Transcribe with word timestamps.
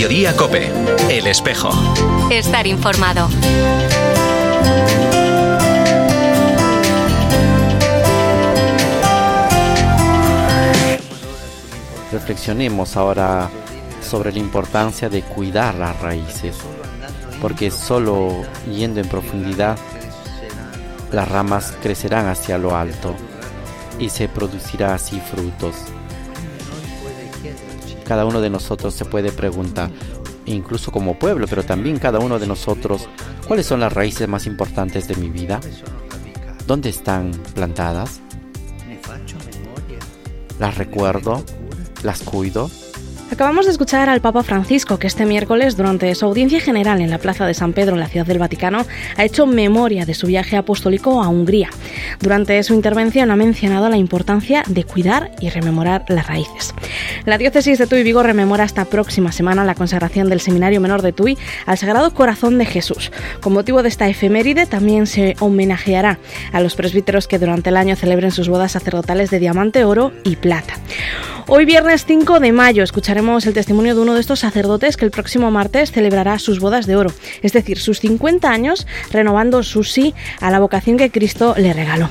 Mediodía 0.00 0.34
Cope, 0.34 0.72
El 1.10 1.26
Espejo. 1.26 1.68
Estar 2.30 2.66
informado. 2.66 3.28
Reflexionemos 12.10 12.96
ahora 12.96 13.50
sobre 14.00 14.32
la 14.32 14.38
importancia 14.38 15.10
de 15.10 15.20
cuidar 15.20 15.74
las 15.74 16.00
raíces, 16.00 16.56
porque 17.42 17.70
solo 17.70 18.42
yendo 18.72 19.00
en 19.00 19.06
profundidad 19.06 19.78
las 21.12 21.28
ramas 21.28 21.74
crecerán 21.82 22.26
hacia 22.26 22.56
lo 22.56 22.74
alto 22.74 23.14
y 23.98 24.08
se 24.08 24.30
producirá 24.30 24.94
así 24.94 25.20
frutos. 25.20 25.74
Cada 28.10 28.24
uno 28.24 28.40
de 28.40 28.50
nosotros 28.50 28.92
se 28.92 29.04
puede 29.04 29.30
preguntar, 29.30 29.88
incluso 30.44 30.90
como 30.90 31.16
pueblo, 31.16 31.46
pero 31.48 31.62
también 31.62 32.00
cada 32.00 32.18
uno 32.18 32.40
de 32.40 32.48
nosotros, 32.48 33.08
¿cuáles 33.46 33.66
son 33.66 33.78
las 33.78 33.92
raíces 33.92 34.26
más 34.26 34.46
importantes 34.46 35.06
de 35.06 35.14
mi 35.14 35.28
vida? 35.28 35.60
¿Dónde 36.66 36.88
están 36.88 37.30
plantadas? 37.54 38.20
¿Las 40.58 40.76
recuerdo? 40.76 41.44
¿Las 42.02 42.24
cuido? 42.24 42.68
Acabamos 43.32 43.66
de 43.66 43.70
escuchar 43.70 44.08
al 44.08 44.20
Papa 44.20 44.42
Francisco, 44.42 44.98
que 44.98 45.06
este 45.06 45.24
miércoles, 45.24 45.76
durante 45.76 46.12
su 46.16 46.26
audiencia 46.26 46.60
general 46.60 47.00
en 47.00 47.10
la 47.10 47.18
Plaza 47.18 47.46
de 47.46 47.54
San 47.54 47.72
Pedro, 47.72 47.94
en 47.94 48.00
la 48.00 48.08
ciudad 48.08 48.26
del 48.26 48.40
Vaticano, 48.40 48.84
ha 49.16 49.24
hecho 49.24 49.46
memoria 49.46 50.04
de 50.04 50.14
su 50.14 50.26
viaje 50.26 50.56
apostólico 50.56 51.22
a 51.22 51.28
Hungría. 51.28 51.70
Durante 52.18 52.60
su 52.64 52.74
intervención 52.74 53.30
ha 53.30 53.36
mencionado 53.36 53.88
la 53.88 53.96
importancia 53.96 54.64
de 54.66 54.82
cuidar 54.82 55.30
y 55.40 55.48
rememorar 55.48 56.04
las 56.08 56.26
raíces. 56.26 56.74
La 57.24 57.38
diócesis 57.38 57.78
de 57.78 57.86
Tuy 57.86 58.02
Vigo 58.02 58.24
rememora 58.24 58.64
esta 58.64 58.84
próxima 58.84 59.30
semana 59.30 59.64
la 59.64 59.76
consagración 59.76 60.28
del 60.28 60.40
Seminario 60.40 60.80
Menor 60.80 61.00
de 61.00 61.12
Tuy 61.12 61.38
al 61.66 61.78
Sagrado 61.78 62.12
Corazón 62.12 62.58
de 62.58 62.66
Jesús. 62.66 63.12
Con 63.40 63.52
motivo 63.52 63.84
de 63.84 63.90
esta 63.90 64.08
efeméride 64.08 64.66
también 64.66 65.06
se 65.06 65.36
homenajeará 65.38 66.18
a 66.52 66.60
los 66.60 66.74
presbíteros 66.74 67.28
que 67.28 67.38
durante 67.38 67.70
el 67.70 67.76
año 67.76 67.94
celebren 67.94 68.32
sus 68.32 68.48
bodas 68.48 68.72
sacerdotales 68.72 69.30
de 69.30 69.38
diamante, 69.38 69.84
oro 69.84 70.12
y 70.24 70.34
plata. 70.34 70.74
Hoy 71.52 71.64
viernes 71.64 72.04
5 72.06 72.38
de 72.38 72.52
mayo 72.52 72.84
escucharemos 72.84 73.19
el 73.20 73.52
testimonio 73.52 73.94
de 73.94 74.00
uno 74.00 74.14
de 74.14 74.20
estos 74.20 74.40
sacerdotes 74.40 74.96
que 74.96 75.04
el 75.04 75.10
próximo 75.10 75.50
martes 75.50 75.92
celebrará 75.92 76.38
sus 76.38 76.58
bodas 76.58 76.86
de 76.86 76.96
oro, 76.96 77.12
es 77.42 77.52
decir, 77.52 77.78
sus 77.78 78.00
50 78.00 78.50
años 78.50 78.86
renovando 79.12 79.62
su 79.62 79.84
sí 79.84 80.14
a 80.40 80.50
la 80.50 80.58
vocación 80.58 80.96
que 80.96 81.10
Cristo 81.10 81.54
le 81.58 81.74
regaló. 81.74 82.08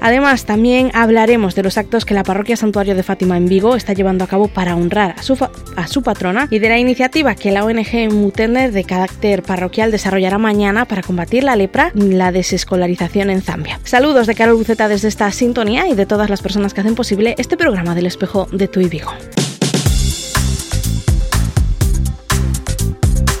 Además, 0.00 0.46
también 0.46 0.90
hablaremos 0.94 1.54
de 1.54 1.62
los 1.62 1.76
actos 1.76 2.06
que 2.06 2.14
la 2.14 2.22
parroquia 2.22 2.56
Santuario 2.56 2.94
de 2.94 3.02
Fátima 3.02 3.36
en 3.36 3.46
Vigo 3.46 3.76
está 3.76 3.92
llevando 3.92 4.24
a 4.24 4.28
cabo 4.28 4.48
para 4.48 4.76
honrar 4.76 5.14
a 5.18 5.22
su, 5.22 5.36
a 5.76 5.86
su 5.88 6.02
patrona 6.02 6.48
y 6.50 6.58
de 6.58 6.70
la 6.70 6.78
iniciativa 6.78 7.34
que 7.34 7.50
la 7.50 7.62
ONG 7.62 8.10
Mutender 8.10 8.72
de 8.72 8.84
carácter 8.84 9.42
parroquial 9.42 9.90
desarrollará 9.90 10.38
mañana 10.38 10.86
para 10.86 11.02
combatir 11.02 11.44
la 11.44 11.54
lepra 11.54 11.92
y 11.94 12.12
la 12.12 12.32
desescolarización 12.32 13.28
en 13.28 13.42
Zambia. 13.42 13.78
Saludos 13.84 14.26
de 14.26 14.34
Carol 14.34 14.56
Buceta 14.56 14.88
desde 14.88 15.08
esta 15.08 15.30
sintonía 15.32 15.86
y 15.86 15.94
de 15.94 16.06
todas 16.06 16.30
las 16.30 16.40
personas 16.40 16.72
que 16.72 16.80
hacen 16.80 16.94
posible 16.94 17.34
este 17.36 17.58
programa 17.58 17.94
del 17.94 18.06
espejo 18.06 18.48
de 18.52 18.70
y 18.80 18.88
Vigo. 18.88 19.12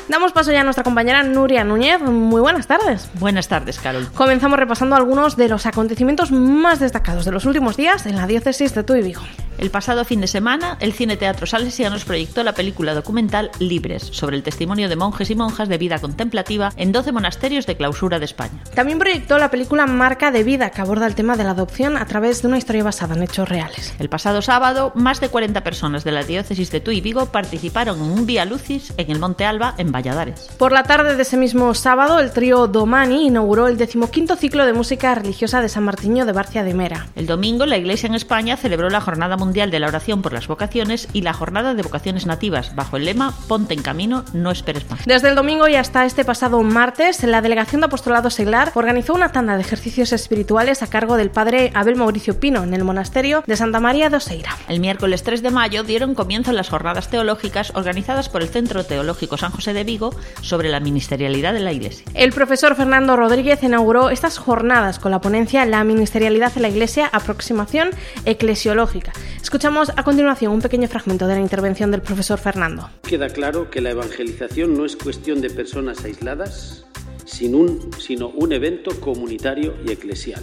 Damos 0.08 0.32
paso 0.32 0.52
ya 0.52 0.60
a 0.60 0.64
nuestra 0.64 0.84
compañera 0.84 1.24
Nuria 1.24 1.64
Núñez. 1.64 2.00
Muy 2.00 2.40
buenas 2.40 2.68
tardes. 2.68 3.10
Buenas 3.14 3.48
tardes, 3.48 3.80
Carol. 3.80 4.06
Comenzamos 4.14 4.56
repasando 4.56 4.94
algunos 4.94 5.36
de 5.36 5.48
los 5.48 5.66
acontecimientos 5.66 6.30
más 6.30 6.78
destacados 6.78 7.24
de 7.24 7.32
los 7.32 7.44
últimos 7.44 7.76
días 7.76 8.06
en 8.06 8.14
la 8.14 8.28
diócesis 8.28 8.72
de 8.72 8.84
Tuy 8.84 9.02
Vigo. 9.02 9.22
El 9.58 9.70
pasado 9.70 10.04
fin 10.04 10.20
de 10.20 10.26
semana, 10.26 10.76
el 10.80 10.92
Cine 10.92 11.16
Teatro 11.16 11.46
Salesianos 11.46 12.04
proyectó 12.04 12.44
la 12.44 12.52
película 12.52 12.92
documental 12.92 13.50
Libres, 13.58 14.02
sobre 14.12 14.36
el 14.36 14.42
testimonio 14.42 14.90
de 14.90 14.96
monjes 14.96 15.30
y 15.30 15.34
monjas 15.34 15.68
de 15.70 15.78
vida 15.78 15.98
contemplativa 15.98 16.72
en 16.76 16.92
12 16.92 17.10
monasterios 17.12 17.66
de 17.66 17.76
clausura 17.76 18.18
de 18.18 18.26
España. 18.26 18.62
También 18.74 18.98
proyectó 18.98 19.38
la 19.38 19.50
película 19.50 19.86
Marca 19.86 20.30
de 20.30 20.44
Vida, 20.44 20.70
que 20.70 20.82
aborda 20.82 21.06
el 21.06 21.14
tema 21.14 21.36
de 21.36 21.44
la 21.44 21.52
adopción 21.52 21.96
a 21.96 22.04
través 22.04 22.42
de 22.42 22.48
una 22.48 22.58
historia 22.58 22.84
basada 22.84 23.14
en 23.14 23.22
hechos 23.22 23.48
reales. 23.48 23.94
El 23.98 24.10
pasado 24.10 24.42
sábado, 24.42 24.92
más 24.94 25.20
de 25.20 25.30
40 25.30 25.64
personas 25.64 26.04
de 26.04 26.12
la 26.12 26.22
diócesis 26.22 26.70
de 26.70 26.80
Tuy 26.80 27.00
Vigo 27.00 27.26
participaron 27.26 27.96
en 27.96 28.10
un 28.10 28.26
Vía 28.26 28.44
Lucis 28.44 28.92
en 28.98 29.10
el 29.10 29.18
Monte 29.18 29.46
Alba, 29.46 29.74
en 29.78 29.90
Valladares. 29.96 30.50
Por 30.58 30.72
la 30.72 30.82
tarde 30.82 31.16
de 31.16 31.22
ese 31.22 31.38
mismo 31.38 31.72
sábado, 31.72 32.20
el 32.20 32.30
trío 32.30 32.66
Domani 32.66 33.28
inauguró 33.28 33.66
el 33.66 33.78
decimoquinto 33.78 34.36
ciclo 34.36 34.66
de 34.66 34.74
música 34.74 35.14
religiosa 35.14 35.62
de 35.62 35.70
San 35.70 35.84
Martiño 35.84 36.26
de 36.26 36.32
Barcia 36.32 36.64
de 36.64 36.74
Mera. 36.74 37.06
El 37.16 37.26
domingo, 37.26 37.64
la 37.64 37.78
Iglesia 37.78 38.06
en 38.06 38.14
España 38.14 38.58
celebró 38.58 38.90
la 38.90 39.00
Jornada 39.00 39.38
Mundial 39.38 39.70
de 39.70 39.80
la 39.80 39.86
Oración 39.86 40.20
por 40.20 40.34
las 40.34 40.48
Vocaciones 40.48 41.08
y 41.14 41.22
la 41.22 41.32
Jornada 41.32 41.72
de 41.72 41.82
Vocaciones 41.82 42.26
Nativas, 42.26 42.74
bajo 42.74 42.98
el 42.98 43.06
lema 43.06 43.32
Ponte 43.48 43.72
en 43.72 43.80
camino, 43.80 44.22
no 44.34 44.50
esperes 44.50 44.90
más. 44.90 45.06
Desde 45.06 45.30
el 45.30 45.34
domingo 45.34 45.66
y 45.66 45.76
hasta 45.76 46.04
este 46.04 46.26
pasado 46.26 46.62
martes, 46.62 47.24
la 47.24 47.40
Delegación 47.40 47.80
de 47.80 47.86
Apostolado 47.86 48.28
Seglar 48.28 48.72
organizó 48.74 49.14
una 49.14 49.32
tanda 49.32 49.56
de 49.56 49.62
ejercicios 49.62 50.12
espirituales 50.12 50.82
a 50.82 50.88
cargo 50.88 51.16
del 51.16 51.30
padre 51.30 51.70
Abel 51.72 51.96
Mauricio 51.96 52.38
Pino 52.38 52.62
en 52.62 52.74
el 52.74 52.84
monasterio 52.84 53.44
de 53.46 53.56
Santa 53.56 53.80
María 53.80 54.10
de 54.10 54.18
Oseira. 54.18 54.58
El 54.68 54.80
miércoles 54.80 55.22
3 55.22 55.42
de 55.42 55.50
mayo 55.50 55.84
dieron 55.84 56.14
comienzo 56.14 56.52
las 56.52 56.68
jornadas 56.68 57.08
teológicas 57.08 57.72
organizadas 57.74 58.28
por 58.28 58.42
el 58.42 58.50
Centro 58.50 58.84
Teológico 58.84 59.38
San 59.38 59.52
José 59.52 59.72
de 59.72 59.85
Vigo 59.86 60.14
sobre 60.42 60.68
la 60.68 60.80
ministerialidad 60.80 61.54
de 61.54 61.60
la 61.60 61.72
Iglesia. 61.72 62.04
El 62.14 62.32
profesor 62.32 62.76
Fernando 62.76 63.16
Rodríguez 63.16 63.62
inauguró 63.62 64.10
estas 64.10 64.36
jornadas 64.36 64.98
con 64.98 65.10
la 65.10 65.20
ponencia 65.20 65.64
La 65.64 65.82
ministerialidad 65.84 66.52
de 66.52 66.60
la 66.60 66.68
Iglesia, 66.68 67.08
aproximación 67.12 67.90
eclesiológica. 68.24 69.12
Escuchamos 69.40 69.90
a 69.96 70.02
continuación 70.02 70.52
un 70.52 70.60
pequeño 70.60 70.88
fragmento 70.88 71.26
de 71.26 71.36
la 71.36 71.40
intervención 71.40 71.90
del 71.90 72.02
profesor 72.02 72.38
Fernando. 72.38 72.90
Queda 73.02 73.28
claro 73.28 73.70
que 73.70 73.80
la 73.80 73.90
evangelización 73.90 74.76
no 74.76 74.84
es 74.84 74.96
cuestión 74.96 75.40
de 75.40 75.50
personas 75.50 76.04
aisladas, 76.04 76.84
sino 77.24 77.58
un, 77.58 77.90
sino 77.98 78.28
un 78.28 78.52
evento 78.52 79.00
comunitario 79.00 79.74
y 79.86 79.92
eclesial. 79.92 80.42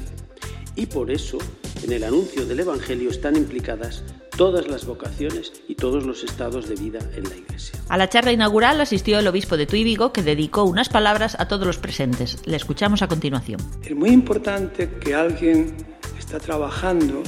Y 0.75 0.87
por 0.87 1.11
eso, 1.11 1.37
en 1.83 1.91
el 1.91 2.03
anuncio 2.03 2.45
del 2.45 2.61
Evangelio 2.61 3.09
están 3.09 3.35
implicadas 3.35 4.03
todas 4.37 4.67
las 4.67 4.85
vocaciones 4.85 5.53
y 5.67 5.75
todos 5.75 6.05
los 6.05 6.23
estados 6.23 6.67
de 6.67 6.75
vida 6.75 6.99
en 7.15 7.23
la 7.25 7.35
Iglesia. 7.35 7.79
A 7.89 7.97
la 7.97 8.09
charla 8.09 8.31
inaugural 8.31 8.79
asistió 8.81 9.19
el 9.19 9.27
obispo 9.27 9.57
de 9.57 9.65
Tuy 9.65 9.83
Vigo, 9.83 10.13
que 10.13 10.23
dedicó 10.23 10.63
unas 10.63 10.89
palabras 10.89 11.35
a 11.39 11.47
todos 11.47 11.67
los 11.67 11.77
presentes. 11.77 12.41
Le 12.45 12.55
escuchamos 12.55 13.01
a 13.01 13.07
continuación. 13.07 13.59
Es 13.83 13.95
muy 13.95 14.09
importante 14.09 14.89
que 14.99 15.13
alguien 15.13 15.75
está 16.17 16.39
trabajando 16.39 17.21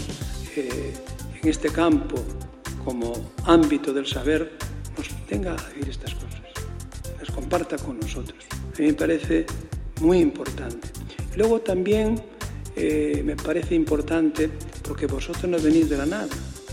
eh, 0.55 0.93
en 1.41 1.49
este 1.49 1.69
campo 1.69 2.15
como 2.83 3.13
ámbito 3.45 3.93
del 3.93 4.05
saber 4.05 4.57
nos 4.97 5.09
tenga 5.27 5.51
a 5.51 5.55
decir 5.55 5.89
estas 5.89 6.13
cosas, 6.15 6.41
las 7.19 7.31
comparta 7.31 7.77
con 7.77 7.99
nosotros. 7.99 8.37
A 8.51 8.79
mí 8.79 8.87
me 8.87 8.93
parece 8.93 9.45
muy 9.99 10.19
importante. 10.19 10.87
Luego 11.35 11.59
también 11.59 12.21
eh, 12.75 13.21
me 13.23 13.35
parece 13.35 13.75
importante 13.75 14.49
porque 14.87 15.07
vosotros 15.07 15.45
no 15.45 15.59
venís 15.59 15.89
de 15.89 15.97
la 15.97 16.05
nada. 16.05 16.29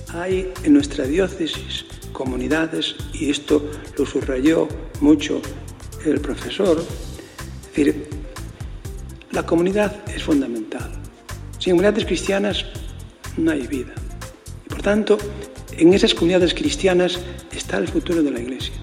Hay 0.08 0.52
en 0.64 0.74
nuestra 0.74 1.04
diócesis 1.04 1.84
comunidades, 2.12 2.96
y 3.12 3.30
esto 3.30 3.70
lo 3.96 4.04
subrayó 4.06 4.68
mucho 5.00 5.40
el 6.04 6.20
profesor, 6.20 6.78
es 6.80 7.68
decir, 7.68 8.08
la 9.30 9.46
comunidad 9.46 9.96
es 10.10 10.22
fundamental. 10.22 10.90
Sin 11.58 11.72
comunidades 11.72 12.04
cristianas 12.04 12.66
no 13.36 13.50
hay 13.50 13.66
vida. 13.66 13.94
Y 14.66 14.68
por 14.68 14.82
tanto, 14.82 15.16
en 15.78 15.94
esas 15.94 16.12
comunidades 16.12 16.52
cristianas 16.52 17.18
está 17.50 17.78
el 17.78 17.88
futuro 17.88 18.22
de 18.22 18.30
la 18.30 18.40
Iglesia. 18.40 18.74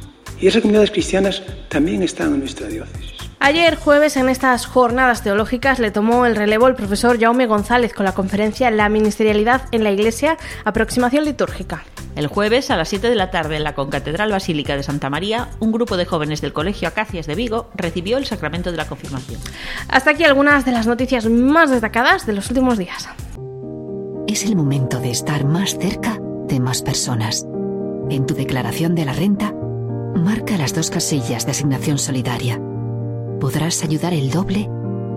Y 0.41 0.47
esas 0.47 0.61
comunidades 0.61 0.91
cristianas 0.91 1.43
también 1.67 2.01
están 2.01 2.33
en 2.33 2.39
nuestra 2.39 2.67
diócesis. 2.67 3.18
Ayer 3.41 3.77
jueves 3.77 4.17
en 4.17 4.27
estas 4.27 4.65
jornadas 4.65 5.23
teológicas 5.23 5.79
le 5.79 5.91
tomó 5.91 6.25
el 6.25 6.35
relevo 6.35 6.67
el 6.67 6.75
profesor 6.75 7.17
Jaume 7.17 7.45
González 7.45 7.93
con 7.93 8.05
la 8.05 8.11
conferencia 8.11 8.69
La 8.69 8.89
ministerialidad 8.89 9.61
en 9.71 9.85
la 9.85 9.91
Iglesia, 9.91 10.37
aproximación 10.65 11.23
litúrgica. 11.23 11.85
El 12.17 12.27
jueves 12.27 12.69
a 12.69 12.75
las 12.75 12.89
7 12.89 13.09
de 13.09 13.15
la 13.15 13.31
tarde 13.31 13.55
en 13.55 13.63
la 13.63 13.75
Concatedral 13.75 14.29
Basílica 14.29 14.75
de 14.75 14.83
Santa 14.83 15.09
María, 15.09 15.47
un 15.61 15.71
grupo 15.71 15.95
de 15.95 16.05
jóvenes 16.05 16.41
del 16.41 16.51
Colegio 16.51 16.89
Acacias 16.89 17.27
de 17.27 17.35
Vigo 17.35 17.69
recibió 17.75 18.17
el 18.17 18.25
sacramento 18.25 18.71
de 18.71 18.77
la 18.77 18.89
confirmación. 18.89 19.39
Hasta 19.87 20.11
aquí 20.11 20.25
algunas 20.25 20.65
de 20.65 20.73
las 20.73 20.85
noticias 20.85 21.25
más 21.29 21.71
destacadas 21.71 22.25
de 22.25 22.33
los 22.33 22.49
últimos 22.49 22.77
días. 22.77 23.07
Es 24.27 24.43
el 24.43 24.57
momento 24.57 24.99
de 24.99 25.11
estar 25.11 25.45
más 25.45 25.77
cerca 25.77 26.19
de 26.47 26.59
más 26.59 26.81
personas. 26.81 27.45
En 28.09 28.25
tu 28.25 28.33
declaración 28.33 28.95
de 28.95 29.05
la 29.05 29.13
renta, 29.13 29.53
marca 30.13 30.57
las 30.57 30.73
dos 30.73 30.89
casillas 30.89 31.45
de 31.45 31.51
asignación 31.51 31.97
solidaria 31.97 32.59
podrás 33.39 33.83
ayudar 33.83 34.13
el 34.13 34.31
doble 34.31 34.69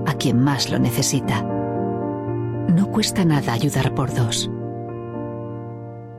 a 0.06 0.14
quien 0.14 0.40
más 0.40 0.70
lo 0.70 0.78
necesita. 0.78 1.42
No 1.42 2.90
cuesta 2.90 3.24
nada 3.24 3.52
ayudar 3.52 3.94
por 3.94 4.14
dos. 4.14 4.50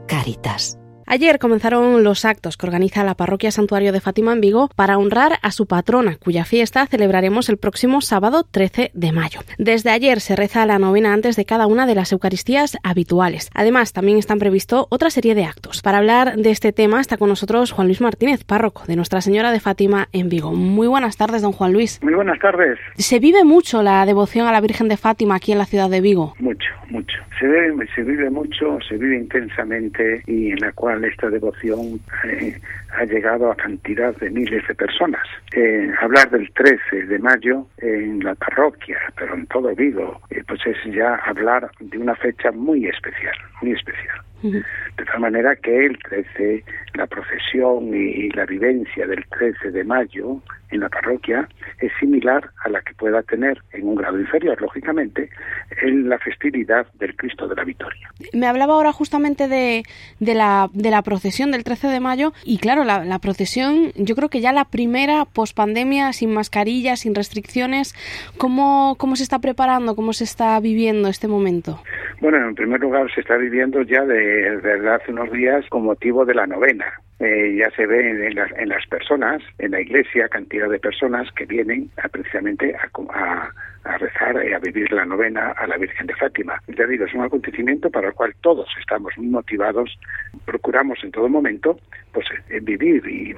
Caritas. 0.07 0.82
Ayer 1.05 1.38
comenzaron 1.38 2.03
los 2.03 2.25
actos 2.25 2.57
que 2.57 2.65
organiza 2.65 3.03
la 3.03 3.15
Parroquia 3.15 3.51
Santuario 3.51 3.91
de 3.91 4.00
Fátima 4.00 4.33
en 4.33 4.41
Vigo 4.41 4.69
para 4.75 4.97
honrar 4.97 5.33
a 5.41 5.51
su 5.51 5.67
patrona, 5.67 6.15
cuya 6.17 6.45
fiesta 6.45 6.85
celebraremos 6.88 7.50
el 7.50 7.57
próximo 7.57 8.01
sábado 8.01 8.44
13 8.50 8.91
de 8.94 9.11
mayo. 9.11 9.41
Desde 9.57 9.89
ayer 9.89 10.21
se 10.21 10.35
reza 10.35 10.65
la 10.65 10.79
novena 10.79 11.13
antes 11.13 11.35
de 11.35 11.45
cada 11.45 11.67
una 11.67 11.85
de 11.85 11.95
las 11.95 12.11
Eucaristías 12.11 12.77
habituales. 12.83 13.50
Además, 13.53 13.94
también 13.94 14.17
están 14.17 14.39
previsto 14.39 14.88
otra 14.89 15.09
serie 15.09 15.35
de 15.35 15.45
actos. 15.45 15.81
Para 15.81 15.97
hablar 15.97 16.38
de 16.38 16.51
este 16.51 16.71
tema 16.71 17.01
está 17.01 17.17
con 17.17 17.29
nosotros 17.29 17.71
Juan 17.71 17.88
Luis 17.88 18.01
Martínez, 18.01 18.44
párroco 18.44 18.83
de 18.88 18.95
Nuestra 18.95 19.21
Señora 19.21 19.51
de 19.51 19.59
Fátima 19.59 20.07
en 20.13 20.29
Vigo. 20.29 20.53
Muy 20.53 20.88
buenas 20.88 21.17
tardes, 21.17 21.41
don 21.41 21.51
Juan 21.51 21.73
Luis. 21.73 22.00
Muy 22.01 22.13
buenas 22.13 22.39
tardes. 22.39 22.79
¿Se 22.95 23.19
vive 23.19 23.44
mucho 23.44 23.83
la 23.83 24.05
devoción 24.05 24.47
a 24.47 24.51
la 24.51 24.61
Virgen 24.61 24.88
de 24.88 24.97
Fátima 24.97 25.35
aquí 25.35 25.51
en 25.51 25.57
la 25.57 25.65
ciudad 25.65 25.89
de 25.89 26.01
Vigo? 26.01 26.33
Mucho, 26.39 26.69
mucho. 26.89 27.17
Se, 27.39 27.47
vive, 27.47 27.88
se 27.95 28.03
vive 28.03 28.29
mucho, 28.29 28.79
se 28.88 28.97
vive 28.97 29.17
intensamente 29.17 30.23
y 30.27 30.51
en 30.51 30.59
la 30.59 30.71
cual 30.71 30.92
esta 31.05 31.29
devoción 31.29 31.99
eh, 32.25 32.59
ha 32.97 33.05
llegado 33.05 33.51
a 33.51 33.55
cantidad 33.55 34.15
de 34.17 34.29
miles 34.29 34.67
de 34.67 34.75
personas. 34.75 35.23
Eh, 35.55 35.91
hablar 36.01 36.29
del 36.29 36.51
13 36.53 37.05
de 37.07 37.19
mayo 37.19 37.67
en 37.77 38.23
la 38.23 38.35
parroquia, 38.35 38.97
pero 39.17 39.35
en 39.35 39.45
todo 39.47 39.73
Vigo, 39.75 40.21
eh, 40.29 40.43
pues 40.47 40.59
es 40.65 40.77
ya 40.93 41.15
hablar 41.15 41.69
de 41.79 41.97
una 41.97 42.15
fecha 42.15 42.51
muy 42.51 42.85
especial, 42.87 43.35
muy 43.61 43.71
especial. 43.71 44.19
De 44.43 45.05
tal 45.05 45.21
manera 45.21 45.55
que 45.55 45.85
el 45.85 45.97
13, 45.99 46.65
la 46.95 47.07
procesión 47.07 47.93
y 47.93 48.29
la 48.31 48.45
vivencia 48.45 49.07
del 49.07 49.23
13 49.29 49.71
de 49.71 49.85
mayo 49.85 50.41
en 50.69 50.81
la 50.81 50.89
parroquia 50.89 51.47
es 51.79 51.91
similar 51.99 52.49
a 52.65 52.69
la 52.69 52.81
que 52.81 52.93
pueda 52.95 53.21
tener 53.23 53.61
en 53.71 53.87
un 53.87 53.95
grado 53.95 54.19
inferior, 54.19 54.59
lógicamente, 54.61 55.29
en 55.81 56.09
la 56.09 56.17
festividad 56.19 56.85
del 56.95 57.15
Cristo 57.15 57.47
de 57.47 57.55
la 57.55 57.63
Victoria. 57.63 58.09
Me 58.33 58.47
hablaba 58.47 58.73
ahora 58.73 58.91
justamente 58.91 59.47
de, 59.47 59.83
de, 60.19 60.35
la, 60.35 60.69
de 60.73 60.89
la 60.89 61.03
procesión 61.03 61.51
del 61.51 61.63
13 61.63 61.87
de 61.87 61.99
mayo 61.99 62.33
y 62.43 62.57
claro, 62.57 62.82
la, 62.83 63.03
la 63.06 63.19
procesión, 63.19 63.91
yo 63.95 64.15
creo 64.15 64.30
que 64.30 64.41
ya 64.41 64.51
la 64.51 64.65
primera 64.65 65.25
pospandemia, 65.25 66.13
sin 66.13 66.33
mascarillas, 66.33 67.01
sin 67.01 67.15
restricciones, 67.15 67.95
¿cómo, 68.38 68.95
¿cómo 68.97 69.15
se 69.15 69.24
está 69.24 69.39
preparando, 69.39 69.95
cómo 69.95 70.13
se 70.13 70.24
está 70.24 70.59
viviendo 70.59 71.09
este 71.09 71.27
momento? 71.27 71.81
Bueno, 72.21 72.38
en 72.38 72.56
primer 72.56 72.80
lugar 72.80 73.13
se 73.13 73.21
está 73.21 73.35
viviendo 73.38 73.81
ya 73.81 74.06
de, 74.06 74.57
desde 74.62 74.89
hace 74.89 75.12
unos 75.12 75.31
días 75.31 75.65
con 75.69 75.83
motivo 75.83 76.25
de 76.25 76.35
la 76.35 76.47
novena. 76.47 76.85
Eh, 77.19 77.56
ya 77.57 77.69
se 77.75 77.85
ve 77.85 78.27
en, 78.27 78.35
las, 78.35 78.51
en 78.57 78.69
las 78.69 78.86
personas, 78.88 79.41
en 79.59 79.71
la 79.71 79.81
iglesia, 79.81 80.27
cantidad 80.27 80.69
de 80.69 80.79
personas 80.79 81.31
que 81.33 81.45
vienen 81.45 81.89
a, 82.01 82.09
precisamente 82.09 82.75
a, 82.75 82.89
a, 83.13 83.50
a 83.83 83.97
rezar 83.97 84.44
y 84.45 84.53
a 84.53 84.59
vivir 84.59 84.91
la 84.91 85.06
novena 85.06 85.51
a 85.51 85.68
la 85.68 85.77
Virgen 85.77 86.07
de 86.07 86.15
Fátima. 86.15 86.62
Ya 86.68 86.86
digo, 86.86 87.06
es 87.06 87.13
un 87.13 87.24
acontecimiento 87.24 87.89
para 87.89 88.07
el 88.07 88.13
cual 88.13 88.33
todos 88.41 88.68
estamos 88.79 89.13
muy 89.18 89.27
motivados, 89.27 89.97
procuramos 90.45 90.99
en 91.03 91.11
todo 91.11 91.29
momento 91.29 91.77
pues 92.11 92.27
eh, 92.49 92.59
vivir 92.61 93.03
y 93.07 93.33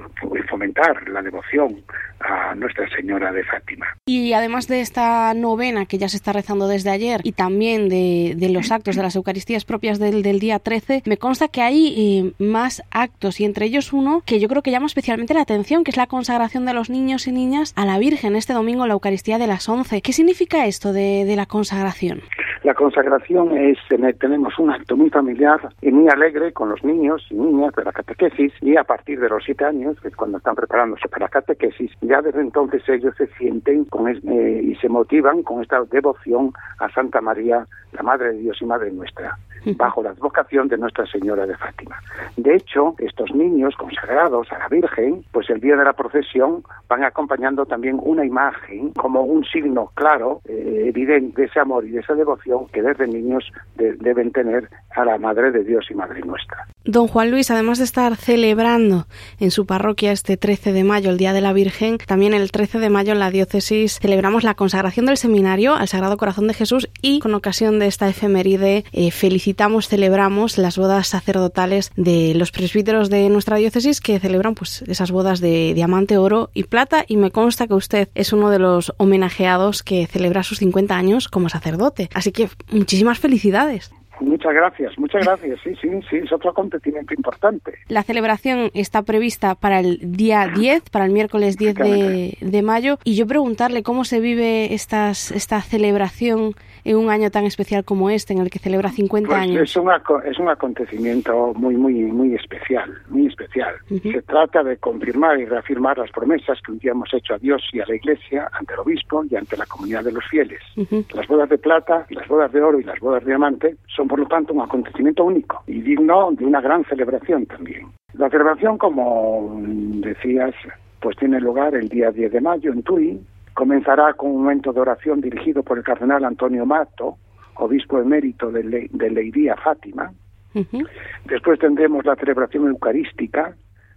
fomentar 0.48 1.08
la 1.08 1.22
devoción 1.22 1.82
a 2.20 2.54
Nuestra 2.54 2.88
Señora 2.90 3.32
de 3.32 3.42
Fátima. 3.44 3.86
Y 4.06 4.32
además 4.32 4.68
de 4.68 4.80
esta 4.80 5.32
novena 5.34 5.86
que 5.86 5.98
ya 5.98 6.08
se 6.08 6.16
está 6.16 6.32
rezando 6.32 6.68
desde 6.68 6.90
ayer 6.90 7.20
y 7.24 7.32
también 7.32 7.88
de, 7.88 8.36
los 8.50 8.70
actos 8.70 8.96
de 8.96 9.02
las 9.02 9.16
Eucaristías 9.16 9.64
propias 9.64 9.98
del, 9.98 10.22
del, 10.22 10.38
día 10.38 10.58
13, 10.58 11.02
me 11.06 11.16
consta 11.16 11.48
que 11.48 11.62
hay 11.62 11.94
eh, 11.96 12.32
más 12.42 12.82
actos 12.90 13.40
y 13.40 13.44
entre 13.44 13.66
ellos 13.66 13.92
uno 13.92 14.22
que 14.26 14.40
yo 14.40 14.48
creo 14.48 14.62
que 14.62 14.70
llama 14.70 14.86
especialmente 14.86 15.34
la 15.34 15.42
atención, 15.42 15.84
que 15.84 15.90
es 15.90 15.96
la 15.96 16.06
consagración 16.06 16.66
de 16.66 16.74
los 16.74 16.90
niños 16.90 17.26
y 17.26 17.32
niñas 17.32 17.72
a 17.76 17.86
la 17.86 17.98
Virgen 17.98 18.36
este 18.36 18.52
domingo, 18.52 18.86
la 18.86 18.94
Eucaristía 18.94 19.38
de 19.38 19.46
las 19.46 19.68
11. 19.68 20.02
¿Qué 20.02 20.12
significa 20.12 20.66
esto 20.66 20.92
de, 20.92 21.24
de 21.24 21.36
la 21.36 21.46
consagración? 21.46 22.22
La 22.66 22.74
consagración 22.74 23.56
es, 23.56 23.78
tenemos 24.18 24.58
un 24.58 24.72
acto 24.72 24.96
muy 24.96 25.08
familiar 25.08 25.60
y 25.82 25.92
muy 25.92 26.08
alegre 26.08 26.52
con 26.52 26.68
los 26.68 26.82
niños 26.82 27.24
y 27.30 27.36
niñas 27.36 27.72
de 27.76 27.84
la 27.84 27.92
catequesis 27.92 28.52
y 28.60 28.76
a 28.76 28.82
partir 28.82 29.20
de 29.20 29.28
los 29.28 29.44
siete 29.44 29.64
años, 29.64 29.96
que 30.00 30.08
es 30.08 30.16
cuando 30.16 30.38
están 30.38 30.56
preparándose 30.56 31.08
para 31.08 31.26
la 31.26 31.28
catequesis, 31.28 31.92
ya 32.00 32.20
desde 32.22 32.40
entonces 32.40 32.82
ellos 32.88 33.14
se 33.16 33.28
sienten 33.38 33.84
con 33.84 34.08
eh, 34.08 34.62
y 34.64 34.74
se 34.80 34.88
motivan 34.88 35.44
con 35.44 35.62
esta 35.62 35.84
devoción 35.84 36.52
a 36.80 36.90
Santa 36.90 37.20
María, 37.20 37.68
la 37.92 38.02
Madre 38.02 38.32
de 38.32 38.38
Dios 38.38 38.60
y 38.60 38.64
Madre 38.64 38.90
nuestra 38.90 39.38
bajo 39.76 40.02
la 40.02 40.10
advocación 40.10 40.68
de 40.68 40.78
Nuestra 40.78 41.06
Señora 41.06 41.46
de 41.46 41.56
Fátima. 41.56 42.00
De 42.36 42.54
hecho, 42.54 42.94
estos 42.98 43.34
niños 43.34 43.74
consagrados 43.76 44.50
a 44.52 44.58
la 44.58 44.68
Virgen, 44.68 45.24
pues 45.32 45.50
el 45.50 45.60
día 45.60 45.76
de 45.76 45.84
la 45.84 45.92
procesión 45.92 46.62
van 46.88 47.04
acompañando 47.04 47.66
también 47.66 47.98
una 48.02 48.24
imagen 48.24 48.92
como 48.92 49.22
un 49.22 49.44
signo 49.44 49.90
claro, 49.94 50.40
eh, 50.46 50.84
evidente 50.86 51.42
de 51.42 51.48
ese 51.48 51.60
amor 51.60 51.84
y 51.84 51.90
de 51.90 52.00
esa 52.00 52.14
devoción 52.14 52.66
que 52.68 52.82
desde 52.82 53.06
niños 53.06 53.50
de, 53.76 53.94
deben 53.94 54.32
tener 54.32 54.68
a 54.94 55.04
la 55.04 55.18
Madre 55.18 55.50
de 55.50 55.64
Dios 55.64 55.86
y 55.90 55.94
Madre 55.94 56.20
nuestra. 56.20 56.66
Don 56.86 57.08
Juan 57.08 57.32
Luis, 57.32 57.50
además 57.50 57.78
de 57.78 57.84
estar 57.84 58.16
celebrando 58.16 59.08
en 59.40 59.50
su 59.50 59.66
parroquia 59.66 60.12
este 60.12 60.36
13 60.36 60.72
de 60.72 60.84
mayo, 60.84 61.10
el 61.10 61.16
Día 61.16 61.32
de 61.32 61.40
la 61.40 61.52
Virgen, 61.52 61.98
también 61.98 62.32
el 62.32 62.52
13 62.52 62.78
de 62.78 62.90
mayo 62.90 63.12
en 63.12 63.18
la 63.18 63.32
diócesis 63.32 63.98
celebramos 63.98 64.44
la 64.44 64.54
consagración 64.54 65.06
del 65.06 65.16
seminario 65.16 65.74
al 65.74 65.88
Sagrado 65.88 66.16
Corazón 66.16 66.46
de 66.46 66.54
Jesús 66.54 66.88
y 67.02 67.18
con 67.18 67.34
ocasión 67.34 67.80
de 67.80 67.88
esta 67.88 68.08
efeméride 68.08 68.84
eh, 68.92 69.10
felicitamos, 69.10 69.88
celebramos 69.88 70.58
las 70.58 70.78
bodas 70.78 71.08
sacerdotales 71.08 71.90
de 71.96 72.34
los 72.36 72.52
presbíteros 72.52 73.10
de 73.10 73.28
nuestra 73.30 73.56
diócesis 73.56 74.00
que 74.00 74.20
celebran 74.20 74.54
pues 74.54 74.82
esas 74.82 75.10
bodas 75.10 75.40
de 75.40 75.74
diamante, 75.74 76.18
oro 76.18 76.50
y 76.54 76.64
plata 76.64 77.04
y 77.08 77.16
me 77.16 77.32
consta 77.32 77.66
que 77.66 77.74
usted 77.74 78.08
es 78.14 78.32
uno 78.32 78.48
de 78.48 78.60
los 78.60 78.92
homenajeados 78.98 79.82
que 79.82 80.06
celebra 80.06 80.44
sus 80.44 80.58
50 80.58 80.96
años 80.96 81.26
como 81.26 81.48
sacerdote. 81.48 82.10
Así 82.14 82.30
que 82.30 82.48
muchísimas 82.70 83.18
felicidades. 83.18 83.90
Muchas 84.20 84.54
gracias, 84.54 84.98
muchas 84.98 85.24
gracias. 85.24 85.58
Sí, 85.62 85.74
sí, 85.80 85.88
sí, 86.08 86.16
es 86.16 86.32
otro 86.32 86.50
acontecimiento 86.50 87.14
importante. 87.14 87.74
La 87.88 88.02
celebración 88.02 88.70
está 88.74 89.02
prevista 89.02 89.54
para 89.54 89.80
el 89.80 89.98
día 90.02 90.48
10, 90.48 90.90
para 90.90 91.04
el 91.04 91.12
miércoles 91.12 91.56
10 91.56 91.74
de, 91.74 92.38
de 92.40 92.62
mayo. 92.62 92.98
Y 93.04 93.14
yo 93.16 93.26
preguntarle 93.26 93.82
cómo 93.82 94.04
se 94.04 94.20
vive 94.20 94.74
estas, 94.74 95.30
esta 95.30 95.60
celebración 95.60 96.54
en 96.86 96.96
un 96.96 97.10
año 97.10 97.30
tan 97.30 97.44
especial 97.44 97.84
como 97.84 98.10
este, 98.10 98.32
en 98.32 98.40
el 98.40 98.48
que 98.48 98.60
celebra 98.60 98.90
50 98.90 99.28
pues 99.28 99.38
años. 99.40 99.62
Es 99.62 99.76
un, 99.76 99.90
es 100.24 100.38
un 100.38 100.48
acontecimiento 100.48 101.52
muy, 101.54 101.76
muy, 101.76 101.94
muy 102.04 102.34
especial, 102.34 102.90
muy 103.08 103.26
especial. 103.26 103.74
Uh 103.90 103.94
-huh. 103.94 104.12
Se 104.12 104.22
trata 104.22 104.62
de 104.62 104.76
confirmar 104.76 105.38
y 105.40 105.44
reafirmar 105.46 105.98
las 105.98 106.10
promesas 106.12 106.58
que 106.64 106.72
un 106.72 106.78
día 106.78 106.92
hemos 106.92 107.12
hecho 107.12 107.34
a 107.34 107.38
Dios 107.38 107.62
y 107.72 107.80
a 107.80 107.86
la 107.86 107.96
Iglesia, 107.96 108.48
ante 108.52 108.74
el 108.74 108.80
obispo 108.80 109.24
y 109.28 109.34
ante 109.34 109.56
la 109.56 109.66
comunidad 109.66 110.04
de 110.04 110.12
los 110.12 110.24
fieles. 110.30 110.60
Uh 110.76 110.82
-huh. 110.82 111.14
Las 111.14 111.26
bodas 111.26 111.48
de 111.48 111.58
plata, 111.58 112.06
las 112.10 112.28
bodas 112.28 112.52
de 112.52 112.62
oro 112.62 112.78
y 112.78 112.84
las 112.84 113.00
bodas 113.00 113.24
de 113.24 113.30
diamante 113.32 113.76
son 113.96 114.06
por 114.06 114.18
lo 114.20 114.26
tanto 114.26 114.54
un 114.54 114.60
acontecimiento 114.62 115.24
único 115.24 115.62
y 115.66 115.80
digno 115.80 116.30
de 116.32 116.44
una 116.44 116.60
gran 116.60 116.84
celebración 116.84 117.46
también. 117.46 117.86
La 118.14 118.30
celebración, 118.30 118.78
como 118.78 119.60
decías, 120.08 120.54
pues 121.00 121.16
tiene 121.18 121.40
lugar 121.40 121.74
el 121.74 121.88
día 121.88 122.10
10 122.10 122.32
de 122.32 122.40
mayo 122.40 122.72
en 122.72 122.82
Tui. 122.82 123.20
Comenzará 123.56 124.12
con 124.12 124.32
un 124.32 124.42
momento 124.42 124.70
de 124.74 124.80
oración 124.80 125.22
dirigido 125.22 125.62
por 125.62 125.78
el 125.78 125.82
cardenal 125.82 126.26
Antonio 126.26 126.66
Mato, 126.66 127.16
obispo 127.54 127.98
emérito 127.98 128.50
de, 128.50 128.62
Le 128.62 128.88
de 128.92 129.08
Leiría 129.08 129.56
Fátima. 129.56 130.12
Uh 130.52 130.60
-huh. 130.60 130.86
Después 131.24 131.58
tendremos 131.58 132.04
la 132.04 132.16
celebración 132.16 132.68
eucarística, 132.68 133.56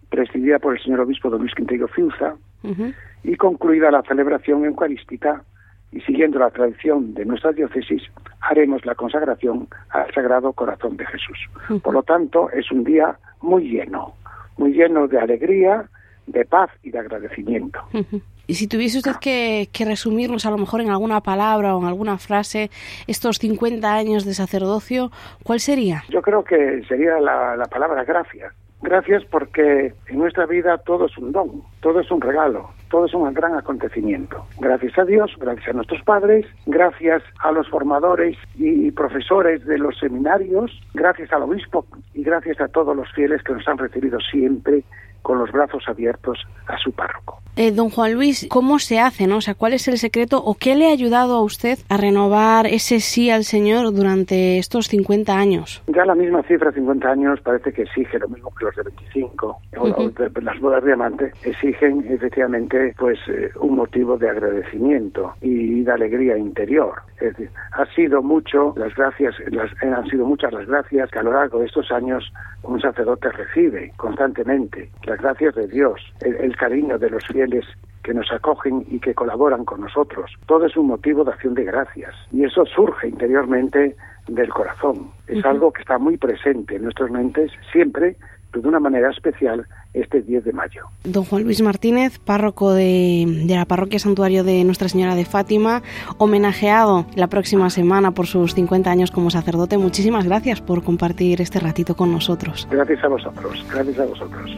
presidida 0.09 0.59
por 0.59 0.75
el 0.75 0.81
señor 0.81 1.01
obispo 1.01 1.29
don 1.29 1.41
Luis 1.41 1.53
Quinteiro 1.55 1.89
Fiuza, 1.89 2.35
uh 2.63 2.69
-huh. 2.69 2.93
y 3.23 3.35
concluida 3.35 3.91
la 3.91 4.01
celebración 4.03 4.63
eucarística 4.63 5.43
y 5.91 5.99
siguiendo 6.07 6.39
la 6.39 6.51
tradición 6.51 7.13
de 7.13 7.25
nuestra 7.25 7.51
diócesis, 7.51 8.01
haremos 8.39 8.85
la 8.85 8.95
consagración 8.95 9.67
al 9.89 10.07
Sagrado 10.13 10.53
Corazón 10.53 10.95
de 10.95 11.05
Jesús. 11.05 11.39
Uh 11.47 11.73
-huh. 11.73 11.81
Por 11.81 11.93
lo 11.95 12.03
tanto, 12.03 12.49
es 12.51 12.71
un 12.71 12.85
día 12.85 13.17
muy 13.41 13.63
lleno, 13.73 14.13
muy 14.57 14.71
lleno 14.71 15.09
de 15.09 15.19
alegría, 15.19 15.89
de 16.31 16.45
paz 16.45 16.69
y 16.83 16.91
de 16.91 16.99
agradecimiento. 16.99 17.79
Uh 17.93 17.99
-huh. 17.99 18.21
Y 18.47 18.55
si 18.55 18.67
tuviese 18.67 18.97
usted 18.97 19.17
que, 19.21 19.69
que, 19.71 19.85
resumirnos 19.85 20.45
a 20.47 20.49
lo 20.49 20.57
mejor 20.57 20.81
en 20.81 20.89
alguna 20.89 21.21
palabra 21.21 21.75
o 21.75 21.81
en 21.81 21.87
alguna 21.87 22.17
frase 22.17 22.71
estos 23.05 23.37
50 23.37 23.93
años 23.93 24.25
de 24.25 24.33
sacerdocio, 24.33 25.11
¿cuál 25.43 25.59
sería? 25.59 26.03
Yo 26.09 26.23
creo 26.23 26.43
que 26.43 26.81
sería 26.87 27.19
la, 27.19 27.55
la 27.55 27.65
palabra 27.65 28.03
gracias. 28.03 28.51
Gracias 28.81 29.23
porque 29.25 29.93
en 30.07 30.17
nuestra 30.17 30.45
vida 30.45 30.77
todo 30.77 31.07
es 31.07 31.17
un 31.17 31.33
don, 31.33 31.63
todo 31.81 31.99
es 31.99 32.09
un 32.09 32.21
regalo, 32.21 32.69
todo 32.89 33.05
es 33.05 33.13
un 33.13 33.31
gran 33.33 33.53
acontecimiento. 33.55 34.45
Gracias 34.59 34.97
a 34.97 35.03
Dios, 35.03 35.31
gracias 35.37 35.67
a 35.67 35.73
nuestros 35.73 36.01
padres, 36.03 36.45
gracias 36.65 37.21
a 37.43 37.51
los 37.51 37.67
formadores 37.69 38.37
y 38.55 38.89
profesores 38.91 39.65
de 39.65 39.77
los 39.77 39.99
seminarios, 39.99 40.71
gracias 40.93 41.31
al 41.33 41.43
obispo 41.43 41.85
y 42.13 42.23
gracias 42.23 42.61
a 42.61 42.69
todos 42.69 42.95
los 42.95 43.11
fieles 43.11 43.43
que 43.43 43.53
nos 43.53 43.67
han 43.67 43.77
recibido 43.77 44.17
siempre 44.21 44.83
con 45.21 45.39
los 45.39 45.51
brazos 45.51 45.83
abiertos 45.87 46.39
a 46.67 46.77
su 46.77 46.91
párroco. 46.91 47.39
Eh, 47.55 47.71
don 47.71 47.89
Juan 47.89 48.13
Luis, 48.13 48.47
¿cómo 48.49 48.79
se 48.79 48.99
hace? 48.99 49.27
No? 49.27 49.37
O 49.37 49.41
sea, 49.41 49.53
¿Cuál 49.53 49.73
es 49.73 49.87
el 49.89 49.97
secreto 49.97 50.41
o 50.41 50.55
qué 50.55 50.75
le 50.75 50.87
ha 50.87 50.93
ayudado 50.93 51.35
a 51.35 51.41
usted 51.41 51.77
a 51.89 51.97
renovar 51.97 52.65
ese 52.67 53.01
sí 53.01 53.29
al 53.29 53.43
Señor 53.43 53.93
durante 53.93 54.57
estos 54.57 54.87
50 54.87 55.37
años? 55.37 55.83
Ya 55.87 56.05
la 56.05 56.15
misma 56.15 56.41
cifra, 56.43 56.71
50 56.71 57.09
años, 57.09 57.41
parece 57.41 57.73
que 57.73 57.81
exige 57.81 58.17
lo 58.17 58.29
mismo 58.29 58.49
que 58.57 58.63
los 58.63 58.75
de 58.77 58.83
25. 58.83 59.57
Uh 59.75 59.87
-huh. 59.87 60.41
Las 60.41 60.59
bodas 60.61 60.81
de 60.83 60.87
diamante 60.87 61.33
exigen 61.43 62.05
efectivamente 62.09 62.95
pues 62.97 63.19
eh, 63.27 63.51
un 63.59 63.75
motivo 63.75 64.17
de 64.17 64.29
agradecimiento 64.29 65.33
y 65.41 65.81
de 65.81 65.91
alegría 65.91 66.37
interior. 66.37 67.01
Es 67.19 67.35
decir, 67.35 67.49
ha 67.73 67.85
sido 67.93 68.21
mucho 68.21 68.73
las 68.77 68.95
gracias, 68.95 69.35
las, 69.51 69.69
han 69.83 70.07
sido 70.07 70.25
muchas 70.25 70.53
las 70.53 70.65
gracias 70.65 71.11
que 71.11 71.19
a 71.19 71.23
lo 71.23 71.33
largo 71.33 71.59
de 71.59 71.65
estos 71.65 71.91
años 71.91 72.31
un 72.63 72.79
sacerdote 72.79 73.29
recibe 73.31 73.91
constantemente. 73.97 74.89
Las 75.09 75.19
gracias 75.19 75.55
de 75.55 75.67
Dios, 75.67 75.99
el 76.21 76.55
cariño 76.55 76.99
de 76.99 77.09
los 77.09 77.25
fieles 77.25 77.65
que 78.03 78.13
nos 78.13 78.31
acogen 78.31 78.85
y 78.91 78.99
que 78.99 79.15
colaboran 79.15 79.65
con 79.65 79.81
nosotros. 79.81 80.31
Todo 80.45 80.67
es 80.67 80.77
un 80.77 80.85
motivo 80.85 81.23
de 81.23 81.31
acción 81.31 81.55
de 81.55 81.63
gracias 81.63 82.13
y 82.31 82.43
eso 82.43 82.63
surge 82.65 83.07
interiormente 83.07 83.95
del 84.27 84.49
corazón. 84.49 85.09
Es 85.27 85.43
algo 85.45 85.71
que 85.71 85.81
está 85.81 85.97
muy 85.97 86.17
presente 86.17 86.75
en 86.75 86.83
nuestras 86.83 87.09
mentes 87.09 87.51
siempre, 87.71 88.17
pero 88.51 88.61
de 88.61 88.67
una 88.67 88.79
manera 88.79 89.09
especial 89.09 89.65
este 89.93 90.21
10 90.21 90.43
de 90.43 90.53
mayo. 90.53 90.85
Don 91.03 91.23
Juan 91.23 91.43
Luis 91.43 91.61
Martínez, 91.61 92.19
párroco 92.19 92.73
de, 92.73 93.25
de, 93.47 93.55
la 93.55 93.65
parroquia 93.65 93.97
Santuario 93.97 94.43
de 94.43 94.63
Nuestra 94.63 94.89
Señora 94.89 95.15
de 95.15 95.25
Fátima, 95.25 95.81
homenajeado 96.19 97.07
la 97.15 97.27
próxima 97.27 97.69
semana 97.71 98.11
por 98.11 98.27
sus 98.27 98.53
50 98.53 98.91
años 98.91 99.09
como 99.09 99.31
sacerdote. 99.31 99.79
Muchísimas 99.79 100.25
gracias 100.25 100.61
por 100.61 100.83
compartir 100.83 101.41
este 101.41 101.59
ratito 101.59 101.95
con 101.95 102.11
nosotros. 102.11 102.67
Gracias 102.69 103.03
a 103.03 103.07
vosotros, 103.07 103.65
gracias 103.71 103.99
a 103.99 104.05
vosotros. 104.05 104.57